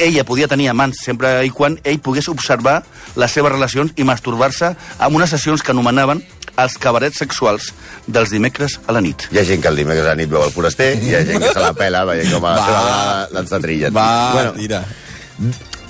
ella 0.00 0.24
podia 0.24 0.48
tenir 0.48 0.68
amants 0.72 1.04
sempre 1.04 1.44
i 1.46 1.50
quan 1.54 1.78
ell 1.84 2.00
pogués 2.00 2.28
observar 2.32 2.80
les 3.16 3.30
seves 3.32 3.52
relacions 3.52 3.92
i 3.96 4.04
masturbar-se 4.08 4.72
amb 4.98 5.16
unes 5.20 5.30
sessions 5.30 5.62
que 5.62 5.72
anomenaven 5.74 6.22
els 6.60 6.74
cabarets 6.82 7.20
sexuals 7.22 7.70
dels 8.06 8.32
dimecres 8.34 8.78
a 8.86 8.92
la 8.96 9.00
nit. 9.00 9.28
Hi 9.32 9.38
ha 9.40 9.44
gent 9.48 9.62
que 9.62 9.68
el 9.70 9.76
dimecres 9.78 10.04
a 10.04 10.10
la 10.14 10.18
nit 10.18 10.28
veu 10.32 10.42
el 10.44 10.50
foraster 10.52 10.90
i 10.98 11.10
hi 11.12 11.14
ha 11.16 11.22
gent 11.28 11.40
que 11.44 11.52
se 11.54 11.60
la 11.62 11.72
pela 11.76 12.02
veient 12.08 12.32
com 12.34 12.44
a 12.44 12.56
la 12.56 12.56
Va. 12.58 12.66
seva 12.66 13.28
l'enstatrillen. 13.38 13.94
Va, 13.96 14.08
Bueno, 14.34 14.52
tira. 14.58 14.82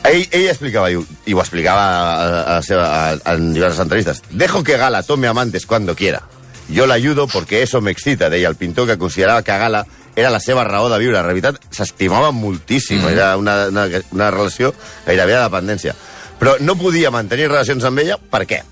ell, 0.04 0.26
ell 0.30 0.46
explicava, 0.48 0.90
i 0.90 0.96
ho, 0.98 1.04
i 1.26 1.34
ho 1.34 1.40
explicava 1.42 1.82
a, 1.86 2.26
a, 2.42 2.54
la 2.58 2.62
seva, 2.66 2.86
a, 3.10 3.34
en 3.34 3.52
diverses 3.54 3.80
entrevistes, 3.82 4.22
dejo 4.30 4.62
que 4.62 4.76
Gala 4.80 5.02
tome 5.02 5.26
amantes 5.28 5.66
cuando 5.66 5.94
quiera. 5.96 6.22
Yo 6.68 6.86
la 6.86 6.94
ayudo 6.94 7.26
porque 7.26 7.62
eso 7.62 7.80
me 7.80 7.90
excita, 7.90 8.30
deia 8.30 8.48
el 8.48 8.54
pintor 8.54 8.86
que 8.86 8.98
considerava 8.98 9.42
que 9.42 9.50
Gala 9.58 9.86
era 10.16 10.30
la 10.30 10.40
seva 10.40 10.64
raó 10.64 10.88
de 10.90 10.98
viure. 11.02 11.18
En 11.18 11.26
realitat, 11.26 11.60
s'estimaven 11.70 12.34
moltíssim. 12.34 13.00
Mm. 13.02 13.14
Era 13.14 13.36
una, 13.36 13.56
una, 13.68 13.86
una 14.12 14.30
relació 14.30 14.74
gairebé 15.06 15.36
de 15.36 15.44
dependència. 15.44 15.94
Però 16.40 16.56
no 16.64 16.76
podia 16.80 17.12
mantenir 17.12 17.50
relacions 17.50 17.84
amb 17.84 18.00
ella, 18.00 18.16
per 18.16 18.46
què? 18.48 18.62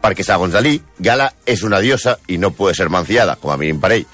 Perquè, 0.00 0.24
segons 0.24 0.54
Dalí, 0.56 0.78
Gala 0.98 1.28
és 1.44 1.62
una 1.66 1.80
diosa 1.84 2.16
i 2.32 2.38
no 2.40 2.54
puede 2.56 2.74
ser 2.74 2.88
manciada, 2.88 3.36
com 3.36 3.52
a 3.52 3.58
mínim 3.60 3.80
per 3.80 3.92
ell. 3.98 4.06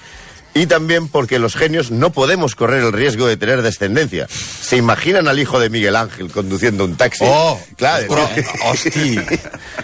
Y 0.57 0.65
también 0.65 1.07
porque 1.07 1.37
los 1.37 1.55
genios 1.55 1.91
no 1.91 2.11
podemos 2.11 2.55
correr 2.55 2.83
el 2.83 2.91
riesgo 2.91 3.27
de 3.27 3.37
tener 3.37 3.61
descendencia. 3.61 4.27
¿Se 4.27 4.75
imaginan 4.75 5.27
al 5.27 5.37
hijo 5.37 5.59
de 5.59 5.69
Miguel 5.69 5.95
Ángel 5.95 6.31
conduciendo 6.31 6.83
un 6.83 6.95
taxi? 6.95 7.23
Oh, 7.27 7.59
Clar, 7.77 8.07
però, 8.07 8.27
hosti, 8.65 9.19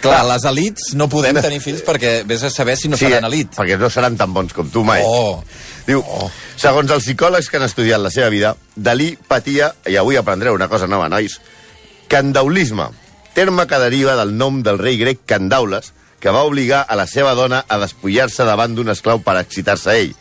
clar, 0.02 0.24
les 0.32 0.44
elites 0.50 0.94
no 0.98 1.06
podem 1.08 1.38
tenir 1.38 1.60
fills 1.62 1.84
perquè 1.86 2.24
vés 2.26 2.42
a 2.42 2.50
saber 2.50 2.74
si 2.76 2.90
no 2.90 2.98
sí, 2.98 3.06
seran 3.06 3.28
elit. 3.28 3.54
perquè 3.54 3.78
no 3.78 3.86
seran 3.90 4.18
tan 4.18 4.34
bons 4.34 4.52
com 4.52 4.66
tu 4.74 4.82
mai. 4.82 5.04
Oh. 5.06 5.44
Diu, 5.86 6.02
segons 6.58 6.90
els 6.90 7.06
psicòlegs 7.06 7.46
que 7.52 7.60
han 7.60 7.68
estudiat 7.68 8.02
la 8.02 8.10
seva 8.10 8.32
vida, 8.34 8.56
Dalí 8.74 9.12
patia, 9.28 9.70
i 9.86 9.94
avui 10.00 10.18
aprendreu 10.18 10.58
una 10.58 10.66
cosa 10.72 10.88
nova, 10.90 11.06
nois, 11.12 11.38
candaulisme, 12.10 12.88
terme 13.38 13.68
que 13.70 13.78
deriva 13.78 14.18
del 14.18 14.34
nom 14.34 14.58
del 14.66 14.82
rei 14.82 14.98
grec 14.98 15.22
Candaules, 15.24 15.92
que 16.18 16.32
va 16.34 16.42
obligar 16.48 16.82
a 16.88 16.96
la 16.96 17.06
seva 17.06 17.34
dona 17.38 17.62
a 17.68 17.78
despullar-se 17.78 18.42
davant 18.48 18.74
d'un 18.74 18.90
esclau 18.90 19.20
per 19.22 19.36
excitar-se 19.38 19.90
a 19.92 19.96
ell. 20.00 20.14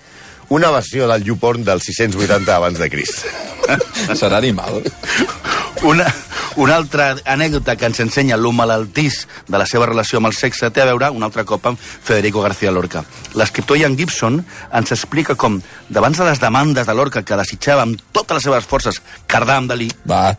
Una 0.53 0.69
versió 0.69 1.07
del 1.07 1.23
YouPorn 1.23 1.63
del 1.65 1.81
680 1.81 2.55
abans 2.55 2.77
de 2.77 2.87
Crist. 2.87 3.23
Serà 4.19 4.37
animal. 4.37 4.83
Una, 5.81 6.05
una 6.61 6.75
altra 6.75 7.07
anècdota 7.25 7.73
que 7.73 7.87
ens 7.89 8.03
ensenya 8.03 8.37
lo 8.37 8.51
malaltís 8.53 9.23
de 9.47 9.57
la 9.57 9.65
seva 9.65 9.87
relació 9.89 10.21
amb 10.21 10.29
el 10.29 10.35
sexe 10.37 10.69
té 10.69 10.83
a 10.83 10.85
veure 10.91 11.09
un 11.09 11.25
altre 11.25 11.41
cop 11.49 11.65
amb 11.71 11.81
Federico 11.81 12.43
García 12.45 12.69
Lorca. 12.75 13.01
L'escriptor 13.33 13.79
Ian 13.81 13.97
Gibson 13.97 14.43
ens 14.43 14.93
explica 14.93 15.33
com, 15.33 15.57
davant 15.89 16.13
de 16.19 16.29
les 16.29 16.43
demandes 16.43 16.85
de 16.85 16.97
Lorca 17.01 17.25
que 17.25 17.41
desitjava 17.41 17.87
amb 17.87 18.05
totes 18.13 18.37
les 18.37 18.47
seves 18.51 18.69
forces 18.69 19.01
cardar 19.25 19.57
amb 19.63 19.73
Dalí, 19.73 19.89
Va. 20.05 20.37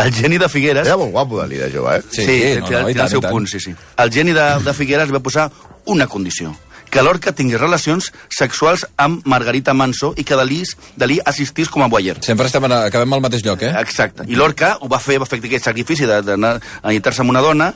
el 0.00 0.10
geni 0.22 0.40
de 0.40 0.48
Figueres... 0.48 0.88
Era 0.88 0.96
molt 0.96 1.12
guapo, 1.12 1.42
Dalí, 1.42 1.60
de 1.60 1.68
jove, 1.76 1.98
eh? 2.00 2.08
Sí, 2.08 2.24
sí, 2.24 2.40
no, 2.64 2.64
té, 2.64 2.80
no, 2.80 2.96
té 2.96 3.04
el 3.10 3.12
seu 3.12 3.28
punt, 3.28 3.52
sí, 3.52 3.60
sí. 3.60 3.76
El 4.00 4.16
geni 4.16 4.32
de, 4.32 4.48
de 4.64 4.76
Figueres 4.80 5.12
va 5.12 5.20
posar 5.20 5.50
una 5.84 6.08
condició 6.08 6.56
que 6.90 7.02
Lorca 7.02 7.32
tingués 7.32 7.60
relacions 7.60 8.10
sexuals 8.34 8.84
amb 8.98 9.26
Margarita 9.30 9.74
Manso 9.74 10.12
i 10.18 10.24
que 10.26 10.36
Dalí, 10.38 10.62
Dalí 10.98 11.20
assistís 11.24 11.70
com 11.70 11.84
a 11.84 11.88
boyer. 11.88 12.16
Sempre 12.26 12.46
estem 12.50 12.64
en, 12.66 12.72
acabem 12.80 13.12
al 13.14 13.22
mateix 13.22 13.44
lloc, 13.46 13.62
eh? 13.62 13.74
Exacte. 13.80 14.26
I 14.26 14.34
Lorca 14.38 14.76
ho 14.80 14.88
va 14.90 14.98
fer, 14.98 15.20
va 15.22 15.28
fer 15.30 15.38
aquest 15.38 15.70
sacrifici 15.70 16.08
d'anar 16.10 16.56
a 16.58 16.88
enllitar-se 16.90 17.22
amb 17.22 17.30
una 17.30 17.40
dona, 17.44 17.70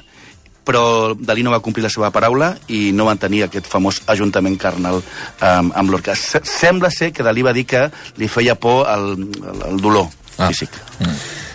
però 0.64 1.12
Dalí 1.14 1.42
no 1.44 1.52
va 1.52 1.60
complir 1.60 1.84
la 1.84 1.90
seva 1.92 2.08
paraula 2.10 2.54
i 2.72 2.88
no 2.96 3.04
van 3.04 3.18
tenir 3.20 3.42
aquest 3.44 3.66
famós 3.68 4.00
ajuntament 4.08 4.56
carnal 4.58 5.02
um, 5.02 5.70
amb 5.76 5.90
Lorca. 5.92 6.16
Se 6.16 6.40
sembla 6.42 6.90
ser 6.90 7.12
que 7.12 7.22
Dalí 7.22 7.44
va 7.44 7.52
dir 7.52 7.66
que 7.68 7.86
li 8.16 8.28
feia 8.32 8.54
por 8.56 8.88
el, 8.88 9.12
el, 9.44 9.64
el 9.74 9.80
dolor 9.84 10.08
Ah. 10.34 10.48
físic. 10.50 10.70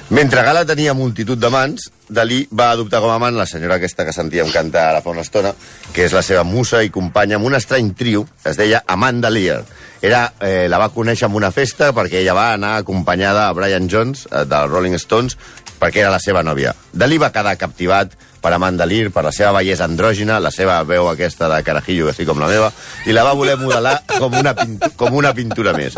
Mentre 0.10 0.42
Gala 0.42 0.64
tenia 0.66 0.96
multitud 0.98 1.38
d'amants, 1.38 1.84
Dalí 2.10 2.40
va 2.50 2.72
adoptar 2.74 2.98
com 3.04 3.12
a 3.14 3.18
amant 3.20 3.36
la 3.38 3.46
senyora 3.46 3.76
aquesta 3.78 4.08
que 4.08 4.14
sentíem 4.16 4.48
cantar 4.50 4.88
ara 4.90 5.04
fa 5.06 5.12
una 5.14 5.22
estona, 5.22 5.52
que 5.94 6.08
és 6.08 6.16
la 6.18 6.24
seva 6.26 6.42
musa 6.42 6.82
i 6.82 6.90
companya 6.90 7.38
amb 7.38 7.46
un 7.46 7.54
estrany 7.54 7.92
trio, 7.94 8.24
es 8.42 8.58
deia 8.58 8.82
Amanda 8.90 9.30
Lear. 9.30 9.60
Era, 10.02 10.24
eh, 10.42 10.66
la 10.66 10.80
va 10.82 10.90
conèixer 10.96 11.30
en 11.30 11.38
una 11.38 11.52
festa 11.54 11.92
perquè 11.94 12.24
ella 12.24 12.34
va 12.34 12.48
anar 12.56 12.80
acompanyada 12.80 13.46
a 13.46 13.54
Brian 13.54 13.86
Jones, 13.86 14.26
eh, 14.32 14.48
dels 14.50 14.72
Rolling 14.72 14.98
Stones, 14.98 15.38
perquè 15.78 16.02
era 16.02 16.10
la 16.10 16.20
seva 16.20 16.42
nòvia. 16.42 16.74
Dalí 16.92 17.22
va 17.22 17.30
quedar 17.30 17.54
captivat 17.62 18.18
per 18.42 18.54
Amanda 18.56 18.88
Lear, 18.90 19.12
per 19.14 19.24
la 19.28 19.34
seva 19.36 19.52
bellesa 19.58 19.86
andrògina, 19.90 20.40
la 20.40 20.52
seva 20.54 20.80
veu 20.88 21.10
aquesta 21.12 21.50
de 21.52 21.60
carajillo, 21.66 22.10
així 22.12 22.26
com 22.28 22.40
la 22.42 22.50
meva, 22.52 22.72
i 23.06 23.16
la 23.16 23.26
va 23.28 23.36
voler 23.38 23.58
modelar 23.60 23.98
com 24.16 24.36
una, 24.40 24.56
pintu 24.58 24.92
com 25.00 25.18
una 25.20 25.34
pintura 25.38 25.74
més. 25.78 25.98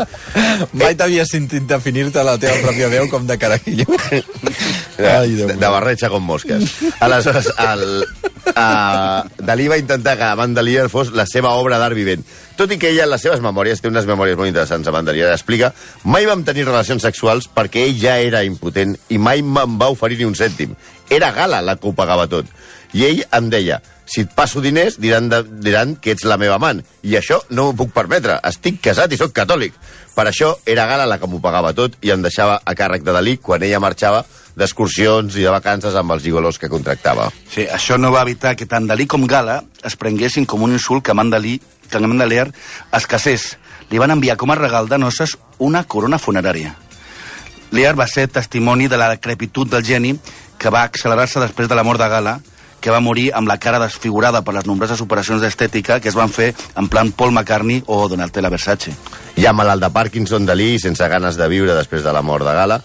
Mai 0.72 0.96
t'havia 0.98 1.26
sentit 1.28 1.66
definir-te 1.68 2.24
la 2.26 2.38
teva 2.42 2.58
pròpia 2.66 2.90
veu 2.92 3.08
com 3.12 3.26
de 3.28 3.38
carajillo. 3.38 3.86
Ai, 5.02 5.32
Déu 5.34 5.48
de, 5.48 5.56
de 5.58 5.72
barretxa 5.76 6.10
com 6.12 6.22
mosques. 6.24 6.78
Aleshores, 7.00 7.48
el, 7.58 8.04
uh, 8.56 9.28
Dalí 9.44 9.68
va 9.68 9.78
intentar 9.80 10.16
que 10.18 10.24
Amanda 10.28 10.62
Lear 10.62 10.88
fos 10.92 11.12
la 11.16 11.26
seva 11.26 11.54
obra 11.58 11.78
d'art 11.80 11.96
vivent. 11.96 12.24
Tot 12.56 12.72
i 12.72 12.78
que 12.78 12.90
ella, 12.92 13.06
en 13.06 13.12
les 13.12 13.24
seves 13.24 13.42
memòries, 13.44 13.80
té 13.80 13.90
unes 13.90 14.06
memòries 14.08 14.38
molt 14.38 14.50
interessants, 14.50 14.88
Amanda 14.88 15.14
Lear, 15.14 15.32
explica 15.32 15.72
mai 16.04 16.28
vam 16.28 16.44
tenir 16.44 16.66
relacions 16.68 17.04
sexuals 17.04 17.48
perquè 17.52 17.86
ell 17.86 17.98
ja 18.00 18.18
era 18.20 18.44
impotent 18.46 18.96
i 19.10 19.18
mai 19.18 19.42
me'n 19.42 19.78
va 19.80 19.90
oferir 19.94 20.20
ni 20.20 20.28
un 20.28 20.36
cèntim. 20.38 20.76
Era 21.10 21.32
Gala 21.36 21.62
la 21.64 21.76
que 21.76 21.88
ho 21.88 21.96
pagava 21.96 22.28
tot. 22.30 22.48
I 22.92 23.06
ell 23.08 23.24
em 23.32 23.48
deia, 23.52 23.80
si 24.12 24.26
et 24.26 24.32
passo 24.36 24.60
diners, 24.60 24.98
diran, 25.00 25.30
de, 25.32 25.40
diran 25.64 25.94
que 25.96 26.12
ets 26.12 26.26
la 26.28 26.36
meva 26.36 26.58
amant. 26.58 26.82
I 27.00 27.16
això 27.16 27.38
no 27.48 27.70
m'ho 27.70 27.76
puc 27.78 27.94
permetre. 27.96 28.36
Estic 28.44 28.82
casat 28.84 29.14
i 29.14 29.18
sóc 29.20 29.32
catòlic. 29.32 29.78
Per 30.12 30.26
això 30.28 30.50
era 30.68 30.84
Gala 30.90 31.06
la 31.08 31.16
que 31.16 31.28
m'ho 31.30 31.40
pagava 31.40 31.72
tot 31.72 31.96
i 32.04 32.12
em 32.12 32.20
deixava 32.20 32.58
a 32.60 32.74
càrrec 32.76 33.06
de 33.06 33.14
Dalí 33.16 33.38
quan 33.40 33.64
ella 33.64 33.80
marxava 33.80 34.20
d'excursions 34.52 35.32
i 35.40 35.46
de 35.46 35.54
vacances 35.54 35.96
amb 35.96 36.12
els 36.12 36.26
gigolos 36.26 36.60
que 36.60 36.68
contractava. 36.68 37.30
Sí, 37.48 37.64
això 37.64 37.96
no 37.96 38.12
va 38.12 38.26
evitar 38.28 38.52
que 38.52 38.68
tant 38.68 38.90
Dalí 38.90 39.08
com 39.08 39.24
Gala 39.24 39.62
es 39.80 39.96
prenguessin 39.96 40.44
com 40.44 40.68
un 40.68 40.76
insult 40.76 41.06
que 41.06 41.16
Amanda, 41.16 41.40
Lee, 41.40 41.62
que 41.88 41.96
Amanda 41.96 42.28
Lear 42.28 42.50
es 42.92 43.08
casés. 43.08 43.56
Li 43.88 44.00
van 44.00 44.12
enviar 44.12 44.36
com 44.36 44.52
a 44.52 44.60
regal 44.60 44.92
de 44.92 45.00
noces 45.00 45.38
una 45.56 45.84
corona 45.84 46.20
funerària. 46.20 46.76
Lear 47.72 47.96
va 47.96 48.04
ser 48.06 48.28
testimoni 48.28 48.92
de 48.92 49.00
la 49.00 49.08
decrepitud 49.14 49.72
del 49.72 49.84
geni 49.88 50.18
que 50.60 50.70
va 50.70 50.84
accelerar-se 50.84 51.40
després 51.40 51.68
de 51.68 51.74
la 51.74 51.82
mort 51.82 52.00
de 52.00 52.08
Gala, 52.12 52.40
que 52.82 52.92
va 52.92 53.00
morir 53.00 53.30
amb 53.38 53.48
la 53.48 53.58
cara 53.62 53.80
desfigurada 53.80 54.42
per 54.42 54.56
les 54.58 54.66
nombroses 54.66 55.00
operacions 55.00 55.40
d'estètica 55.40 56.00
que 56.02 56.10
es 56.10 56.18
van 56.18 56.32
fer 56.32 56.50
en 56.76 56.90
plan 56.92 57.12
Paul 57.14 57.32
McCartney 57.32 57.84
o 57.86 58.02
Donatella 58.10 58.50
Versace. 58.52 58.92
Ja 59.38 59.54
malalt 59.56 59.86
de 59.86 59.92
Parkinson, 59.94 60.44
Dalí, 60.44 60.74
sense 60.82 61.08
ganes 61.08 61.38
de 61.38 61.48
viure 61.48 61.78
després 61.78 62.02
de 62.04 62.12
la 62.12 62.24
mort 62.26 62.44
de 62.44 62.56
Gala, 62.58 62.82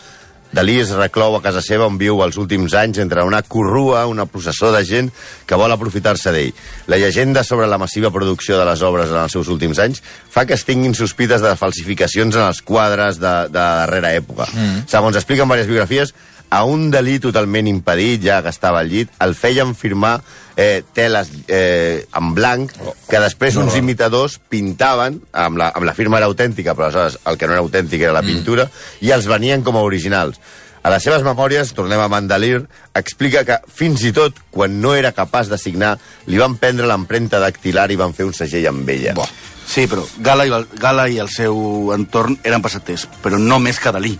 Dalí 0.52 0.78
es 0.80 0.94
reclou 0.96 1.36
a 1.36 1.42
casa 1.44 1.62
seva 1.62 1.88
on 1.90 1.98
viu 2.00 2.22
els 2.24 2.38
últims 2.40 2.74
anys 2.80 3.02
entre 3.04 3.24
una 3.28 3.42
corrua, 3.44 4.06
una 4.08 4.26
processó 4.32 4.72
de 4.72 4.84
gent 4.88 5.10
que 5.46 5.60
vol 5.60 5.74
aprofitar-se 5.74 6.32
d'ell. 6.32 6.54
La 6.88 7.00
llegenda 7.02 7.44
sobre 7.44 7.68
la 7.68 7.78
massiva 7.78 8.12
producció 8.16 8.58
de 8.58 8.66
les 8.70 8.82
obres 8.82 9.12
en 9.12 9.20
els 9.26 9.36
seus 9.36 9.52
últims 9.52 9.80
anys 9.84 10.02
fa 10.32 10.46
que 10.48 10.56
es 10.56 10.64
tinguin 10.66 10.96
sospites 10.96 11.44
de 11.44 11.54
falsificacions 11.60 12.40
en 12.40 12.48
els 12.48 12.64
quadres 12.64 13.20
de, 13.20 13.36
de 13.52 13.60
darrera 13.60 14.14
època. 14.16 14.48
Mm. 14.54 14.88
Segons 14.88 15.20
expliquen 15.20 15.48
diverses 15.48 15.70
biografies, 15.70 16.16
a 16.50 16.64
un 16.66 16.90
Dalí 16.92 17.18
totalment 17.20 17.68
impedit, 17.68 18.22
ja 18.24 18.42
que 18.44 18.52
estava 18.54 18.82
al 18.84 18.92
llit, 18.92 19.12
el 19.24 19.36
feien 19.36 19.74
firmar 19.76 20.20
eh, 20.56 20.84
teles 20.96 21.32
eh, 21.48 22.06
en 22.16 22.34
blanc, 22.36 22.72
que 23.10 23.24
després 23.24 23.58
uns 23.60 23.76
imitadors 23.80 24.40
pintaven, 24.50 25.20
amb 25.34 25.60
la, 25.60 25.72
amb 25.76 25.88
la 25.88 25.96
firma 25.98 26.22
era 26.22 26.30
autèntica, 26.32 26.76
però 26.76 26.88
aleshores 26.88 27.20
el 27.26 27.38
que 27.38 27.50
no 27.50 27.58
era 27.58 27.66
autèntic 27.66 28.02
era 28.02 28.16
la 28.16 28.26
pintura, 28.26 28.70
i 29.02 29.12
els 29.16 29.28
venien 29.28 29.64
com 29.64 29.78
a 29.78 29.84
originals. 29.86 30.40
A 30.88 30.92
les 30.94 31.04
seves 31.04 31.26
memòries, 31.26 31.74
tornem 31.76 32.00
a 32.00 32.08
Mandalir, 32.08 32.62
explica 32.96 33.44
que 33.44 33.58
fins 33.68 34.06
i 34.08 34.14
tot 34.16 34.38
quan 34.54 34.80
no 34.80 34.94
era 34.96 35.12
capaç 35.12 35.52
de 35.52 35.60
signar, 35.60 35.98
li 36.32 36.40
van 36.40 36.56
prendre 36.62 36.88
l'empremta 36.88 37.42
dactilar 37.44 37.90
i 37.92 38.00
van 38.00 38.16
fer 38.16 38.28
un 38.30 38.32
segell 38.38 38.70
amb 38.72 38.88
ella. 38.96 39.18
Buah. 39.18 39.28
Sí, 39.68 39.84
però 39.92 40.06
Gala 40.24 40.46
i, 40.48 40.52
el, 40.56 40.64
Gala 40.80 41.10
i 41.12 41.18
el 41.20 41.28
seu 41.28 41.92
entorn 41.92 42.38
eren 42.48 42.64
passaters, 42.64 43.04
però 43.24 43.36
no 43.36 43.60
més 43.60 43.82
que 43.84 43.92
Dalí. 43.92 44.14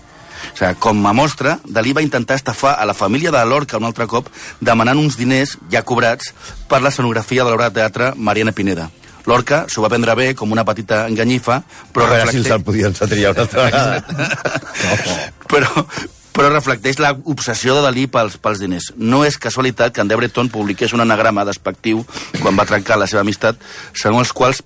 O 0.54 0.58
sigui, 0.58 0.76
com 0.84 1.02
a 1.08 1.14
mostra, 1.14 1.58
Dalí 1.66 1.94
va 1.98 2.06
intentar 2.06 2.38
estafar 2.40 2.76
a 2.78 2.86
la 2.86 2.96
família 2.98 3.32
de 3.32 3.44
Lorca 3.46 3.78
un 3.78 3.88
altre 3.90 4.08
cop 4.08 4.30
demanant 4.62 5.00
uns 5.00 5.18
diners 5.18 5.58
ja 5.72 5.84
cobrats 5.84 6.34
per 6.70 6.82
l'escenografia 6.82 7.44
de 7.44 7.52
l'obra 7.52 7.70
de 7.70 7.80
teatre 7.82 8.14
Mariana 8.16 8.56
Pineda. 8.56 8.90
Lorca 9.28 9.66
s'ho 9.68 9.84
va 9.84 9.90
prendre 9.92 10.16
bé 10.16 10.30
com 10.40 10.52
una 10.56 10.64
petita 10.66 11.04
enganyifa, 11.12 11.60
però 11.94 12.08
a 12.08 12.14
veure 12.14 12.32
si 12.32 12.40
reflecteix... 12.40 12.54
se'l 12.54 12.64
podien 12.64 12.96
triar 12.96 13.34
una 13.36 13.44
altra 13.44 13.66
vegada. 13.68 13.98
però, 15.52 15.84
però 16.32 16.54
reflecteix 16.54 17.02
la 17.04 17.12
obsessió 17.34 17.76
de 17.76 17.84
Dalí 17.84 18.08
pels, 18.08 18.40
pels 18.40 18.64
diners. 18.64 18.94
No 18.96 19.26
és 19.28 19.36
casualitat 19.42 19.94
que 19.94 20.04
en 20.04 20.08
Debreton 20.08 20.52
publiqués 20.54 20.96
un 20.96 21.04
anagrama 21.04 21.46
despectiu 21.48 22.06
quan 22.40 22.56
va 22.56 22.68
trencar 22.70 23.00
la 23.02 23.10
seva 23.12 23.26
amistat, 23.28 23.60
segons 23.92 24.30
els 24.30 24.36
quals 24.38 24.64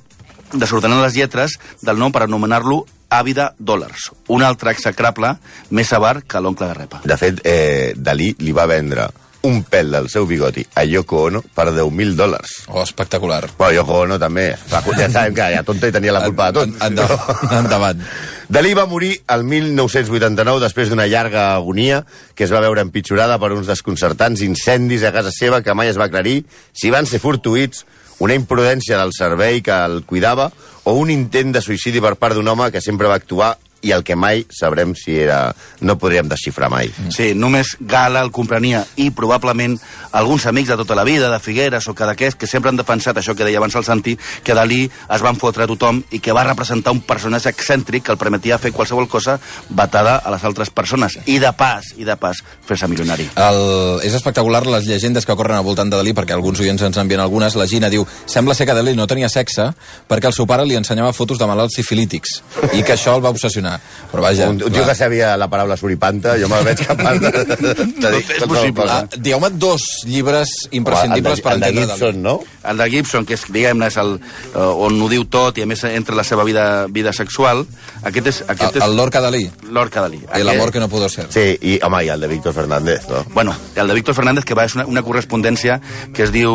desordenar 0.53 1.01
les 1.01 1.17
lletres 1.17 1.57
del 1.81 1.97
nom 1.97 2.13
per 2.13 2.27
anomenar-lo 2.27 2.83
Àvida 3.11 3.49
Dòlars, 3.59 4.09
un 4.31 4.43
altre 4.47 4.71
execrable 4.71 5.35
més 5.69 5.91
avar 5.93 6.21
que 6.23 6.39
l'oncle 6.39 6.67
Garrepa. 6.71 7.01
De 7.03 7.17
fet, 7.19 7.41
eh, 7.43 7.91
Dalí 7.97 8.31
li 8.39 8.53
va 8.55 8.65
vendre 8.71 9.09
un 9.43 9.63
pèl 9.65 9.89
del 9.89 10.05
seu 10.07 10.27
bigoti 10.29 10.61
a 10.77 10.83
Yoko 10.85 11.23
Ono 11.25 11.39
per 11.41 11.71
10.000 11.73 12.13
dòlars. 12.15 12.51
Oh, 12.69 12.83
espectacular. 12.83 13.47
Bueno, 13.57 13.73
Yoko 13.79 13.95
Ono 14.05 14.19
també. 14.21 14.51
Ja 14.69 14.81
sabem 15.09 15.33
que 15.33 15.47
ja 15.55 15.63
tonta 15.65 15.89
i 15.89 15.91
tenia 15.95 16.13
la 16.13 16.21
culpa 16.27 16.51
de 16.51 16.59
tot. 16.59 16.69
En- 16.69 16.91
endavant, 16.91 17.53
endavant. 17.63 18.03
Dalí 18.47 18.75
va 18.77 18.85
morir 18.85 19.15
el 19.33 19.43
1989 19.43 20.59
després 20.61 20.89
d'una 20.91 21.07
llarga 21.07 21.55
agonia 21.55 22.03
que 22.35 22.43
es 22.45 22.51
va 22.53 22.61
veure 22.61 22.81
empitjorada 22.85 23.39
per 23.39 23.51
uns 23.55 23.65
desconcertants 23.67 24.43
incendis 24.45 25.03
a 25.03 25.11
casa 25.15 25.31
seva 25.33 25.63
que 25.65 25.73
mai 25.73 25.89
es 25.89 25.97
va 25.97 26.05
aclarir 26.11 26.43
si 26.71 26.91
van 26.93 27.07
ser 27.09 27.19
fortuïts, 27.23 27.83
una 28.21 28.37
imprudència 28.37 28.99
del 29.01 29.15
servei 29.17 29.63
que 29.65 29.73
el 29.73 30.03
cuidava 30.05 30.51
o 30.85 30.93
un 31.01 31.09
intent 31.09 31.55
de 31.55 31.61
suïcidi 31.65 32.03
per 32.03 32.13
part 32.21 32.37
d'un 32.37 32.47
home 32.53 32.69
que 32.69 32.83
sempre 32.83 33.09
va 33.09 33.17
actuar 33.17 33.55
i 33.81 33.91
el 33.91 34.03
que 34.03 34.15
mai 34.15 34.45
sabrem 34.49 34.95
si 34.95 35.17
era... 35.17 35.53
no 35.81 35.97
podríem 35.97 36.29
desxifrar 36.29 36.69
mai. 36.69 36.91
Sí, 37.09 37.31
només 37.33 37.73
Gala 37.79 38.21
el 38.21 38.31
comprenia 38.31 38.83
i 39.01 39.09
probablement 39.15 39.77
alguns 40.17 40.45
amics 40.45 40.69
de 40.69 40.77
tota 40.77 40.95
la 40.95 41.03
vida, 41.03 41.29
de 41.31 41.39
Figueres 41.39 41.87
o 41.89 41.95
Cadaqués, 41.97 42.35
que 42.35 42.47
sempre 42.47 42.69
han 42.69 42.77
defensat 42.77 43.17
això 43.17 43.35
que 43.35 43.47
deia 43.47 43.57
abans 43.57 43.75
el 43.75 43.85
Santi, 43.87 44.17
que 44.43 44.53
Dalí 44.57 44.83
es 44.85 45.25
van 45.25 45.39
fotre 45.41 45.65
a 45.65 45.69
tothom 45.69 46.03
i 46.11 46.21
que 46.21 46.35
va 46.35 46.45
representar 46.45 46.93
un 46.93 47.01
personatge 47.01 47.49
excèntric 47.49 48.05
que 48.05 48.13
el 48.13 48.21
permetia 48.21 48.59
fer 48.61 48.71
qualsevol 48.75 49.09
cosa 49.09 49.39
batada 49.69 50.17
a 50.17 50.33
les 50.33 50.45
altres 50.45 50.69
persones. 50.69 51.17
I 51.25 51.39
de 51.41 51.51
pas, 51.57 51.93
i 51.97 52.05
de 52.05 52.15
pas, 52.21 52.43
fer-se 52.67 52.89
milionari. 52.91 53.29
El, 53.35 53.61
és 54.05 54.13
espectacular 54.17 54.63
les 54.67 54.85
llegendes 54.85 55.25
que 55.25 55.35
corren 55.35 55.57
al 55.57 55.65
voltant 55.65 55.89
de 55.89 55.97
Dalí, 55.97 56.13
perquè 56.17 56.37
alguns 56.37 56.61
oients 56.61 56.85
ens 56.85 57.01
envien 57.01 57.23
algunes. 57.23 57.57
La 57.57 57.67
Gina 57.69 57.89
diu, 57.89 58.05
sembla 58.29 58.55
ser 58.57 58.69
que 58.69 58.77
Dalí 58.77 58.95
no 58.97 59.09
tenia 59.09 59.29
sexe 59.31 59.71
perquè 60.09 60.29
el 60.29 60.35
seu 60.37 60.47
pare 60.49 60.65
li 60.67 60.77
ensenyava 60.77 61.15
fotos 61.15 61.39
de 61.39 61.47
malalts 61.49 61.77
sifilítics 61.79 62.41
i 62.75 62.83
que 62.83 62.95
això 62.95 63.15
el 63.17 63.25
va 63.25 63.33
obsessionar. 63.33 63.70
Però 64.11 64.21
vaja... 64.25 64.49
un, 64.49 64.57
un 64.61 64.71
tio 64.73 64.85
que 64.85 64.95
sabia 64.95 65.35
la 65.39 65.47
paraula 65.47 65.77
suripanta, 65.79 66.33
jo 66.39 66.49
me'l 66.51 66.65
veig 66.67 66.81
capaç 66.85 67.19
de, 67.23 67.31
de, 67.31 67.55
de 67.55 68.11
dir 68.11 68.23
Tot 68.25 68.35
és 68.35 68.43
possible. 68.47 68.87
Ah, 68.91 69.05
Dieu-me 69.17 69.49
dos 69.55 69.85
llibres 70.05 70.49
imprescindibles 70.71 71.39
el 71.39 71.39
de, 71.39 71.43
per 71.43 71.53
el 71.53 71.59
de 71.61 71.69
entendre 71.69 71.95
Gibson, 71.95 72.21
no? 72.21 72.39
El 72.67 72.77
de 72.77 72.89
Gibson, 72.91 73.25
que 73.25 73.35
és, 73.37 73.45
diguem-ne, 73.49 73.87
és 73.87 73.97
el, 74.01 74.17
eh, 74.53 74.57
on 74.59 74.99
ho 75.01 75.07
diu 75.11 75.23
tot 75.31 75.57
i 75.57 75.63
a 75.63 75.69
més 75.69 75.83
entra 75.87 76.15
la 76.15 76.23
seva 76.27 76.43
vida, 76.43 76.87
vida 76.91 77.13
sexual, 77.15 77.63
aquest 78.03 78.27
és, 78.27 78.41
aquest 78.47 78.75
El, 78.75 78.81
és 78.81 78.87
el 78.89 78.97
Lorca 78.99 79.21
Dalí, 79.23 79.45
Lorca 79.69 80.01
Dalí. 80.01 80.19
el 80.33 80.49
amor 80.49 80.71
que 80.71 80.79
no 80.83 80.89
pudo 80.89 81.07
ser. 81.09 81.27
Sí, 81.31 81.57
i, 81.61 81.79
home, 81.83 82.03
i 82.05 82.09
el 82.09 82.19
de 82.21 82.27
Víctor 82.27 82.53
Fernández, 82.53 83.07
no? 83.09 83.23
Bueno, 83.33 83.55
el 83.75 83.87
de 83.87 83.93
Víctor 83.93 84.15
Fernández, 84.15 84.45
que 84.45 84.53
va, 84.53 84.65
és 84.65 84.75
una, 84.75 84.85
una 84.85 85.01
correspondència 85.03 85.79
que 86.13 86.23
es 86.27 86.31
diu 86.35 86.51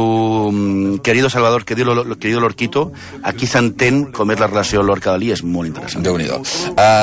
mm, 0.52 0.98
Querido 1.06 1.30
Salvador, 1.30 1.64
querido, 1.64 1.94
Lo- 1.94 2.18
querido 2.18 2.40
Lorquito. 2.40 2.92
Aquí 3.22 3.46
s'entén 3.46 4.12
com 4.12 4.30
és 4.30 4.38
la 4.40 4.46
relació 4.50 4.82
Lorca-Dalí, 4.82 5.32
és 5.32 5.42
molt 5.42 5.68
interessant. 5.68 6.04
déu 6.04 6.18
nhi 6.18 6.26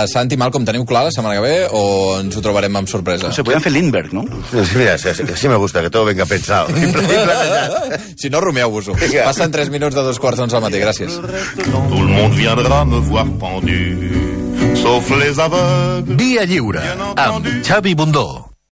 uh, 0.04 0.10
Santi, 0.12 0.38
Malcom, 0.40 0.66
teniu 0.68 0.86
clar 0.86 1.06
la 1.08 1.12
setmana 1.16 1.40
que 1.40 1.44
ve 1.44 1.56
o 1.72 1.84
ens 2.20 2.36
ho 2.38 2.44
trobarem 2.44 2.76
amb 2.80 2.92
sorpresa? 2.92 3.30
No 3.32 3.36
sé, 3.36 3.44
podem 3.48 3.64
fer 3.64 3.72
Lindbergh, 3.74 4.14
no? 4.16 4.24
Sí, 4.52 4.64
mira, 4.78 4.98
sí, 5.02 5.14
sí, 5.18 5.26
sí 5.40 5.50
me 5.52 5.58
gusta, 5.62 5.82
que 5.82 5.90
todo 5.90 6.06
venga 6.06 6.26
pensado. 6.26 6.68
Si 8.16 8.30
no, 8.30 8.40
rumeu-vos-ho. 8.42 8.94
Passen 9.26 9.52
3 9.52 9.70
minuts 9.74 9.96
de 9.96 10.04
dos 10.06 10.20
quarts 10.22 10.40
d'onze 10.40 10.56
al 10.56 10.64
matí. 10.64 10.80
Gràcies. 10.80 11.18
Tout 11.18 12.00
le 12.00 12.14
monde 12.14 12.36
viendra 12.38 12.84
me 12.86 13.00
voir 13.10 13.26
pendu, 13.42 14.14
sauf 14.80 15.10
les 15.20 15.40
aveugles. 15.40 16.18
Dia 16.18 16.46
lliure, 16.46 16.84
amb 17.16 17.48
Xavi 17.66 17.96
Bundó. 17.96 18.53